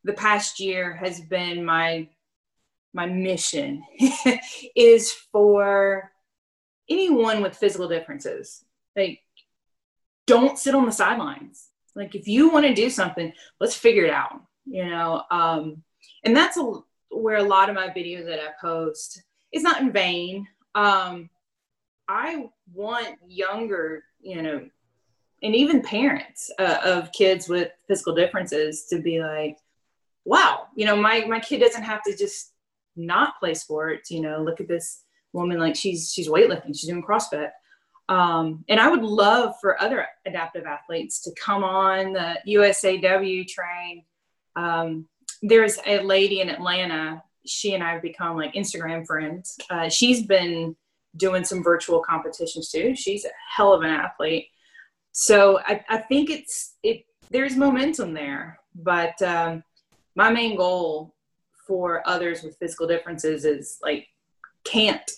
the 0.05 0.13
past 0.13 0.61
year 0.61 0.95
has 0.97 1.21
been 1.21 1.65
my 1.65 2.09
my 2.95 3.07
mission 3.07 3.83
is 4.77 5.13
for 5.33 6.13
anyone 6.89 7.41
with 7.41 7.57
physical 7.57 7.89
differences. 7.89 8.65
Like 8.95 9.21
don't 10.27 10.59
sit 10.59 10.75
on 10.75 10.87
the 10.87 10.93
sidelines 10.93 11.69
like 11.95 12.15
if 12.15 12.27
you 12.27 12.51
want 12.51 12.67
to 12.67 12.75
do 12.75 12.89
something 12.89 13.33
let's 13.61 13.77
figure 13.77 14.05
it 14.05 14.11
out 14.11 14.41
you 14.65 14.85
know 14.85 15.23
um 15.31 15.83
and 16.25 16.37
that's 16.37 16.57
a, 16.57 16.73
where 17.11 17.37
a 17.37 17.43
lot 17.43 17.69
of 17.69 17.75
my 17.75 17.89
videos 17.89 18.25
that 18.25 18.39
i 18.41 18.49
post 18.61 19.23
is 19.53 19.63
not 19.63 19.81
in 19.81 19.93
vain 19.93 20.47
um 20.75 21.29
I 22.09 22.49
want 22.75 23.17
younger, 23.27 24.05
you 24.21 24.43
know, 24.43 24.69
and 25.43 25.57
even 25.57 25.83
parents 25.83 26.51
uh, 26.59 26.79
of 26.85 27.11
kids 27.13 27.49
with 27.49 27.71
physical 27.89 28.15
differences 28.15 28.85
to 28.91 29.01
be 29.01 29.21
like, 29.21 29.57
wow, 30.25 30.67
you 30.77 30.87
know, 30.87 30.95
my 30.95 31.25
my 31.27 31.41
kid 31.41 31.61
doesn't 31.61 31.83
have 31.83 32.03
to 32.05 32.17
just 32.17 32.53
not 32.97 33.39
play 33.41 33.55
sports. 33.55 34.11
You 34.11 34.21
know, 34.21 34.43
look 34.43 34.61
at 34.61 34.69
this 34.69 35.05
woman 35.33 35.59
like 35.59 35.75
she's 35.75 36.13
she's 36.13 36.29
weightlifting, 36.29 36.69
she's 36.69 36.87
doing 36.89 37.03
CrossFit. 37.03 37.51
Um, 38.13 38.63
and 38.69 38.79
I 38.79 38.91
would 38.91 39.03
love 39.03 39.55
for 39.59 39.81
other 39.81 40.07
adaptive 40.27 40.67
athletes 40.67 41.23
to 41.23 41.33
come 41.43 41.65
on 41.65 42.13
the 42.13 42.37
USAW 42.47 43.49
train. 43.49 44.05
Um, 44.55 45.07
there's 45.41 45.79
a 45.87 46.01
lady 46.03 46.43
in 46.43 46.51
Atlanta. 46.51 47.23
She 47.47 47.75
and 47.75 47.83
I 47.83 47.95
have 47.95 48.03
become 48.03 48.37
like 48.37 48.53
Instagram 48.53 49.07
friends. 49.07 49.57
Uh, 49.71 49.89
she's 49.89 50.27
been 50.27 50.77
doing 51.17 51.43
some 51.43 51.63
virtual 51.63 52.03
competitions 52.03 52.71
too. 52.71 52.95
She's 52.95 53.25
a 53.25 53.31
hell 53.57 53.73
of 53.73 53.81
an 53.81 53.89
athlete. 53.89 54.49
So 55.13 55.61
I, 55.65 55.83
I 55.89 55.97
think 55.97 56.29
it's 56.29 56.75
it 56.83 57.07
there's 57.31 57.57
momentum 57.57 58.13
there. 58.13 58.59
But 58.75 59.21
um, 59.23 59.65
my 60.17 60.31
main 60.31 60.55
goal 60.55 61.15
for 61.67 62.07
others 62.07 62.43
with 62.43 62.59
physical 62.59 62.87
differences 62.87 63.47
is 63.47 63.79
like 63.83 64.07
can't 64.65 65.11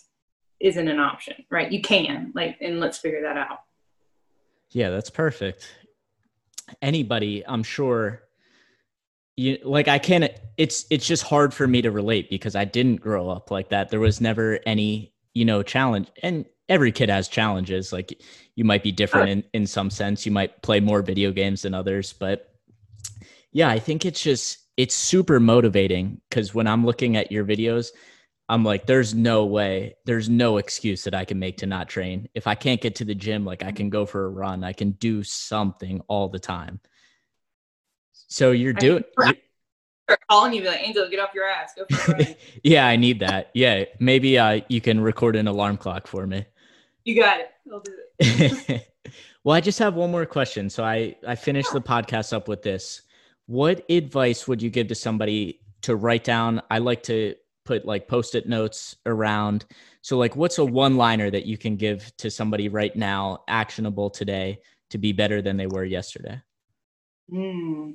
isn't 0.64 0.88
an 0.88 0.98
option, 0.98 1.44
right? 1.50 1.70
You 1.70 1.80
can 1.80 2.32
like, 2.34 2.56
and 2.60 2.80
let's 2.80 2.98
figure 2.98 3.22
that 3.22 3.36
out. 3.36 3.60
Yeah, 4.70 4.90
that's 4.90 5.10
perfect. 5.10 5.72
Anybody, 6.82 7.44
I'm 7.46 7.62
sure 7.62 8.22
you 9.36 9.58
like 9.62 9.88
I 9.88 9.98
can't 9.98 10.30
it's 10.56 10.86
it's 10.90 11.06
just 11.06 11.24
hard 11.24 11.52
for 11.52 11.66
me 11.66 11.82
to 11.82 11.90
relate 11.90 12.30
because 12.30 12.56
I 12.56 12.64
didn't 12.64 12.96
grow 12.96 13.28
up 13.28 13.50
like 13.50 13.68
that. 13.68 13.90
There 13.90 14.00
was 14.00 14.20
never 14.20 14.58
any 14.64 15.14
you 15.34 15.44
know 15.44 15.62
challenge 15.62 16.08
and 16.22 16.46
every 16.68 16.92
kid 16.92 17.10
has 17.10 17.28
challenges 17.28 17.92
like 17.92 18.18
you 18.54 18.64
might 18.64 18.82
be 18.82 18.92
different 18.92 19.28
in, 19.28 19.44
in 19.52 19.66
some 19.66 19.90
sense 19.90 20.24
you 20.24 20.32
might 20.32 20.62
play 20.62 20.80
more 20.80 21.02
video 21.02 21.30
games 21.30 21.62
than 21.62 21.74
others 21.74 22.12
but 22.12 22.54
yeah 23.52 23.68
i 23.68 23.78
think 23.78 24.06
it's 24.06 24.22
just 24.22 24.58
it's 24.76 24.94
super 24.94 25.38
motivating 25.38 26.20
because 26.28 26.54
when 26.54 26.66
i'm 26.66 26.86
looking 26.86 27.16
at 27.16 27.30
your 27.30 27.44
videos 27.44 27.88
i'm 28.48 28.64
like 28.64 28.86
there's 28.86 29.14
no 29.14 29.44
way 29.44 29.94
there's 30.04 30.28
no 30.28 30.58
excuse 30.58 31.04
that 31.04 31.14
i 31.14 31.24
can 31.24 31.38
make 31.38 31.56
to 31.56 31.66
not 31.66 31.88
train 31.88 32.28
if 32.34 32.46
i 32.46 32.54
can't 32.54 32.80
get 32.80 32.94
to 32.94 33.04
the 33.04 33.14
gym 33.14 33.44
like 33.44 33.62
i 33.62 33.72
can 33.72 33.90
go 33.90 34.04
for 34.04 34.26
a 34.26 34.28
run 34.28 34.64
i 34.64 34.72
can 34.72 34.90
do 34.92 35.22
something 35.22 36.00
all 36.08 36.28
the 36.28 36.38
time 36.38 36.80
so 38.28 38.50
you're 38.50 38.72
doing 38.72 39.04
calling 40.28 40.52
you, 40.52 40.62
be 40.62 40.68
like, 40.68 40.80
Angel, 40.86 41.08
get 41.08 41.20
off 41.20 41.30
your 41.34 41.46
ass. 41.46 41.72
Go 41.76 41.84
for 41.96 42.16
it. 42.16 42.38
yeah, 42.62 42.86
I 42.86 42.96
need 42.96 43.20
that. 43.20 43.50
Yeah, 43.54 43.84
maybe 43.98 44.38
uh, 44.38 44.60
you 44.68 44.80
can 44.80 45.00
record 45.00 45.36
an 45.36 45.48
alarm 45.48 45.76
clock 45.76 46.06
for 46.06 46.26
me. 46.26 46.44
You 47.04 47.20
got 47.20 47.40
it. 47.40 47.50
I'll 47.72 47.80
do 47.80 47.92
it. 48.18 48.88
well, 49.44 49.56
I 49.56 49.60
just 49.60 49.78
have 49.78 49.94
one 49.94 50.10
more 50.10 50.26
question. 50.26 50.70
So 50.70 50.84
I 50.84 51.16
I 51.26 51.34
finished 51.34 51.72
the 51.72 51.80
podcast 51.80 52.32
up 52.32 52.48
with 52.48 52.62
this. 52.62 53.02
What 53.46 53.84
advice 53.90 54.48
would 54.48 54.62
you 54.62 54.70
give 54.70 54.88
to 54.88 54.94
somebody 54.94 55.60
to 55.82 55.96
write 55.96 56.24
down? 56.24 56.62
I 56.70 56.78
like 56.78 57.02
to 57.04 57.34
put 57.64 57.84
like 57.84 58.08
post-it 58.08 58.48
notes 58.48 58.96
around. 59.06 59.64
So 60.02 60.18
like 60.18 60.36
what's 60.36 60.58
a 60.58 60.64
one-liner 60.64 61.30
that 61.30 61.46
you 61.46 61.58
can 61.58 61.76
give 61.76 62.14
to 62.18 62.30
somebody 62.30 62.68
right 62.68 62.94
now 62.94 63.44
actionable 63.48 64.10
today 64.10 64.60
to 64.90 64.98
be 64.98 65.12
better 65.12 65.42
than 65.42 65.56
they 65.56 65.66
were 65.66 65.84
yesterday? 65.84 66.40
Mm. 67.32 67.94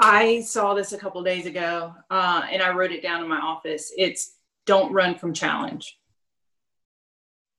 I 0.00 0.40
saw 0.40 0.74
this 0.74 0.92
a 0.92 0.98
couple 0.98 1.22
days 1.22 1.46
ago 1.46 1.94
uh, 2.10 2.42
and 2.50 2.62
I 2.62 2.72
wrote 2.72 2.92
it 2.92 3.02
down 3.02 3.22
in 3.22 3.28
my 3.28 3.38
office. 3.38 3.92
It's 3.96 4.36
don't 4.66 4.92
run 4.92 5.16
from 5.16 5.34
challenge. 5.34 5.98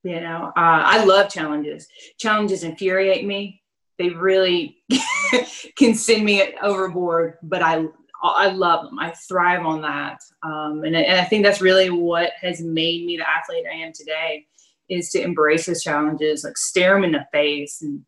You 0.04 0.20
know, 0.22 0.52
uh, 0.56 0.84
I 0.86 1.04
love 1.04 1.30
challenges. 1.30 1.88
Challenges 2.20 2.64
infuriate 2.64 3.26
me. 3.26 3.62
They 3.98 4.10
really 4.10 4.84
can 5.78 5.96
send 5.96 6.26
me 6.26 6.54
overboard, 6.62 7.38
but 7.42 7.64
I 7.64 7.86
I 8.24 8.48
love 8.48 8.86
them. 8.86 9.00
I 9.00 9.12
thrive 9.12 9.66
on 9.66 9.82
that, 9.82 10.20
um, 10.44 10.84
and, 10.84 10.96
and 10.96 11.20
I 11.20 11.26
think 11.26 11.44
that's 11.44 11.62
really 11.62 11.90
what 11.90 12.32
has 12.42 12.62
made 12.62 13.06
me 13.06 13.18
the 13.18 13.30
athlete 13.30 13.66
I 13.72 13.76
am 13.76 13.94
today. 13.94 14.46
Is 14.88 15.10
to 15.12 15.22
embrace 15.22 15.66
those 15.66 15.82
challenges, 15.82 16.44
like 16.44 16.58
stare 16.58 16.94
them 16.94 17.04
in 17.04 17.12
the 17.12 17.26
face, 17.32 17.82
and 17.82 18.06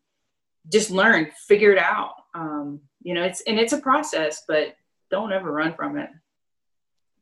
just 0.70 0.90
learn, 0.90 1.28
figure 1.46 1.72
it 1.72 1.78
out. 1.78 2.12
Um, 2.34 2.80
you 3.02 3.14
know 3.14 3.22
it's 3.22 3.42
and 3.46 3.58
it's 3.58 3.72
a 3.72 3.78
process 3.78 4.42
but 4.46 4.76
don't 5.10 5.32
ever 5.32 5.50
run 5.50 5.74
from 5.74 5.96
it 5.96 6.10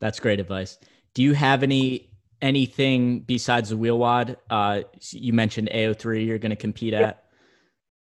that's 0.00 0.20
great 0.20 0.40
advice 0.40 0.78
do 1.14 1.22
you 1.22 1.32
have 1.32 1.62
any 1.62 2.10
anything 2.42 3.20
besides 3.20 3.70
the 3.70 3.76
WheelWOD 3.76 4.36
uh 4.50 4.82
you 5.10 5.32
mentioned 5.32 5.70
ao3 5.72 6.26
you're 6.26 6.38
going 6.38 6.50
to 6.50 6.56
compete 6.56 6.92
yep. 6.92 7.02
at 7.02 7.24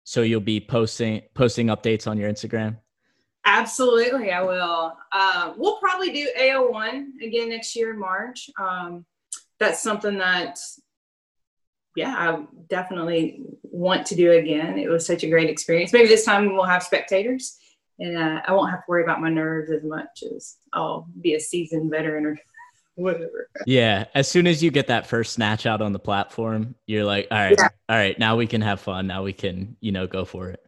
so 0.03 0.21
you'll 0.21 0.41
be 0.41 0.59
posting 0.59 1.21
posting 1.33 1.67
updates 1.67 2.07
on 2.07 2.17
your 2.17 2.31
instagram 2.31 2.77
absolutely 3.57 4.31
i 4.31 4.41
will 4.41 4.93
uh, 5.11 5.53
we'll 5.57 5.77
probably 5.77 6.11
do 6.11 6.27
ao1 6.39 7.05
again 7.23 7.49
next 7.49 7.75
year 7.75 7.91
in 7.91 7.99
march 7.99 8.49
um, 8.59 9.05
that's 9.59 9.81
something 9.81 10.17
that 10.17 10.59
yeah, 11.97 12.13
I 12.15 12.45
definitely 12.69 13.41
want 13.63 14.05
to 14.07 14.15
do 14.15 14.33
again. 14.33 14.77
It 14.77 14.87
was 14.87 15.03
such 15.03 15.23
a 15.23 15.29
great 15.29 15.49
experience. 15.49 15.91
Maybe 15.91 16.07
this 16.07 16.23
time 16.23 16.53
we'll 16.53 16.63
have 16.63 16.83
spectators 16.83 17.57
and 17.99 18.17
uh, 18.17 18.41
I 18.45 18.53
won't 18.53 18.69
have 18.69 18.81
to 18.81 18.85
worry 18.87 19.03
about 19.03 19.19
my 19.19 19.29
nerves 19.29 19.71
as 19.71 19.83
much 19.83 20.23
as 20.35 20.57
I'll 20.73 21.07
be 21.21 21.33
a 21.33 21.39
seasoned 21.39 21.89
veteran 21.89 22.27
or 22.27 22.39
whatever. 22.95 23.49
Yeah. 23.65 24.05
As 24.13 24.27
soon 24.27 24.45
as 24.45 24.61
you 24.61 24.69
get 24.69 24.87
that 24.87 25.07
first 25.07 25.33
snatch 25.33 25.65
out 25.65 25.81
on 25.81 25.91
the 25.91 25.99
platform, 25.99 26.75
you're 26.85 27.03
like, 27.03 27.27
all 27.31 27.37
right, 27.39 27.55
yeah. 27.57 27.69
all 27.89 27.97
right, 27.97 28.17
now 28.19 28.35
we 28.35 28.45
can 28.45 28.61
have 28.61 28.79
fun. 28.79 29.07
Now 29.07 29.23
we 29.23 29.33
can, 29.33 29.75
you 29.79 29.91
know, 29.91 30.05
go 30.05 30.23
for 30.23 30.49
it. 30.49 30.63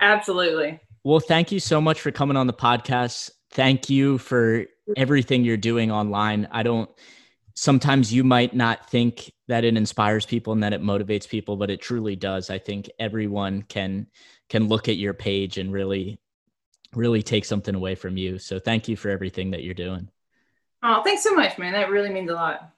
Absolutely. 0.00 0.80
Well, 1.04 1.20
thank 1.20 1.52
you 1.52 1.60
so 1.60 1.80
much 1.80 2.00
for 2.00 2.10
coming 2.10 2.36
on 2.36 2.46
the 2.46 2.52
podcast. 2.52 3.30
Thank 3.50 3.90
you 3.90 4.18
for 4.18 4.66
everything 4.96 5.44
you're 5.44 5.56
doing 5.56 5.90
online. 5.90 6.48
I 6.50 6.62
don't, 6.62 6.88
sometimes 7.54 8.12
you 8.12 8.24
might 8.24 8.54
not 8.54 8.88
think 8.88 9.32
that 9.48 9.64
it 9.64 9.76
inspires 9.76 10.24
people 10.24 10.52
and 10.52 10.62
that 10.62 10.72
it 10.72 10.82
motivates 10.82 11.28
people 11.28 11.56
but 11.56 11.70
it 11.70 11.80
truly 11.80 12.16
does. 12.16 12.50
I 12.50 12.58
think 12.58 12.90
everyone 12.98 13.62
can 13.62 14.06
can 14.48 14.68
look 14.68 14.88
at 14.88 14.96
your 14.96 15.14
page 15.14 15.58
and 15.58 15.72
really 15.72 16.18
really 16.94 17.22
take 17.22 17.44
something 17.44 17.74
away 17.74 17.94
from 17.94 18.16
you. 18.16 18.38
So 18.38 18.58
thank 18.58 18.88
you 18.88 18.96
for 18.96 19.10
everything 19.10 19.50
that 19.50 19.62
you're 19.62 19.74
doing. 19.74 20.08
Oh 20.82 21.02
thanks 21.02 21.22
so 21.22 21.34
much 21.34 21.58
man. 21.58 21.72
That 21.74 21.90
really 21.90 22.10
means 22.10 22.30
a 22.30 22.34
lot 22.34 22.71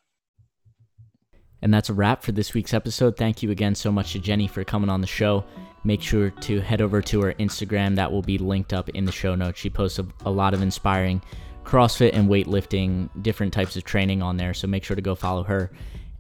And 1.65 1.73
that's 1.73 1.89
a 1.89 1.95
wrap 1.95 2.23
for 2.23 2.31
this 2.31 2.53
week's 2.53 2.75
episode. 2.75 3.17
Thank 3.17 3.43
you 3.43 3.51
again 3.51 3.75
so 3.75 3.91
much 3.91 4.13
to 4.13 4.19
Jenny 4.19 4.47
for 4.47 4.63
coming 4.65 4.91
on 4.91 5.01
the 5.01 5.07
show. 5.07 5.45
Make 5.83 6.03
sure 6.03 6.29
to 6.29 6.61
head 6.61 6.83
over 6.83 7.01
to 7.01 7.23
her 7.23 7.33
Instagram. 7.33 7.97
That 7.97 8.13
will 8.13 8.21
be 8.21 8.37
linked 8.37 8.75
up 8.75 8.91
in 8.91 9.07
the 9.07 9.13
show 9.13 9.35
notes. 9.35 9.61
She 9.61 9.71
posts 9.71 9.99
a, 9.99 10.07
a 10.27 10.31
lot 10.31 10.53
of 10.53 10.61
inspiring 10.61 11.23
CrossFit 11.65 12.11
and 12.13 12.29
weightlifting, 12.29 13.09
different 13.23 13.55
types 13.55 13.77
of 13.77 13.85
training 13.85 14.21
on 14.21 14.37
there. 14.37 14.53
So 14.53 14.69
make 14.69 14.85
sure 14.85 14.95
to 14.95 15.01
go 15.01 15.15
follow 15.15 15.43
her. 15.43 15.71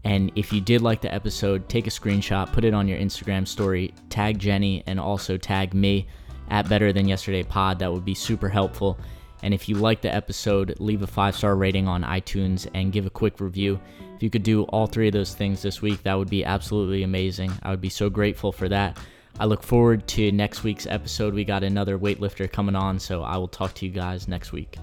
And 0.04 0.32
if 0.34 0.50
you 0.50 0.62
did 0.62 0.80
like 0.80 1.02
the 1.02 1.12
episode, 1.12 1.68
take 1.68 1.86
a 1.86 1.90
screenshot, 1.90 2.50
put 2.50 2.64
it 2.64 2.72
on 2.72 2.88
your 2.88 2.98
Instagram 2.98 3.46
story, 3.46 3.92
tag 4.08 4.38
Jenny, 4.38 4.82
and 4.86 4.98
also 4.98 5.36
tag 5.36 5.74
me 5.74 6.08
at 6.48 6.70
Better 6.70 6.90
Than 6.90 7.06
Yesterday 7.06 7.42
Pod. 7.42 7.78
That 7.80 7.92
would 7.92 8.04
be 8.06 8.14
super 8.14 8.48
helpful. 8.48 8.98
And 9.42 9.52
if 9.52 9.68
you 9.68 9.74
like 9.74 10.00
the 10.00 10.14
episode, 10.14 10.74
leave 10.80 11.02
a 11.02 11.06
five 11.06 11.36
star 11.36 11.54
rating 11.54 11.86
on 11.86 12.02
iTunes 12.02 12.66
and 12.72 12.92
give 12.92 13.04
a 13.04 13.10
quick 13.10 13.40
review. 13.40 13.78
If 14.16 14.22
you 14.22 14.30
could 14.30 14.42
do 14.42 14.62
all 14.64 14.86
three 14.86 15.08
of 15.08 15.12
those 15.12 15.34
things 15.34 15.62
this 15.62 15.82
week, 15.82 16.02
that 16.04 16.14
would 16.14 16.30
be 16.30 16.44
absolutely 16.44 17.02
amazing. 17.02 17.52
I 17.62 17.70
would 17.70 17.80
be 17.80 17.88
so 17.88 18.08
grateful 18.08 18.52
for 18.52 18.68
that. 18.68 18.98
I 19.40 19.46
look 19.46 19.62
forward 19.62 20.06
to 20.08 20.30
next 20.30 20.62
week's 20.62 20.86
episode. 20.86 21.34
We 21.34 21.44
got 21.44 21.64
another 21.64 21.98
weightlifter 21.98 22.50
coming 22.50 22.76
on, 22.76 23.00
so 23.00 23.22
I 23.22 23.36
will 23.36 23.48
talk 23.48 23.74
to 23.74 23.86
you 23.86 23.90
guys 23.90 24.28
next 24.28 24.52
week. 24.52 24.78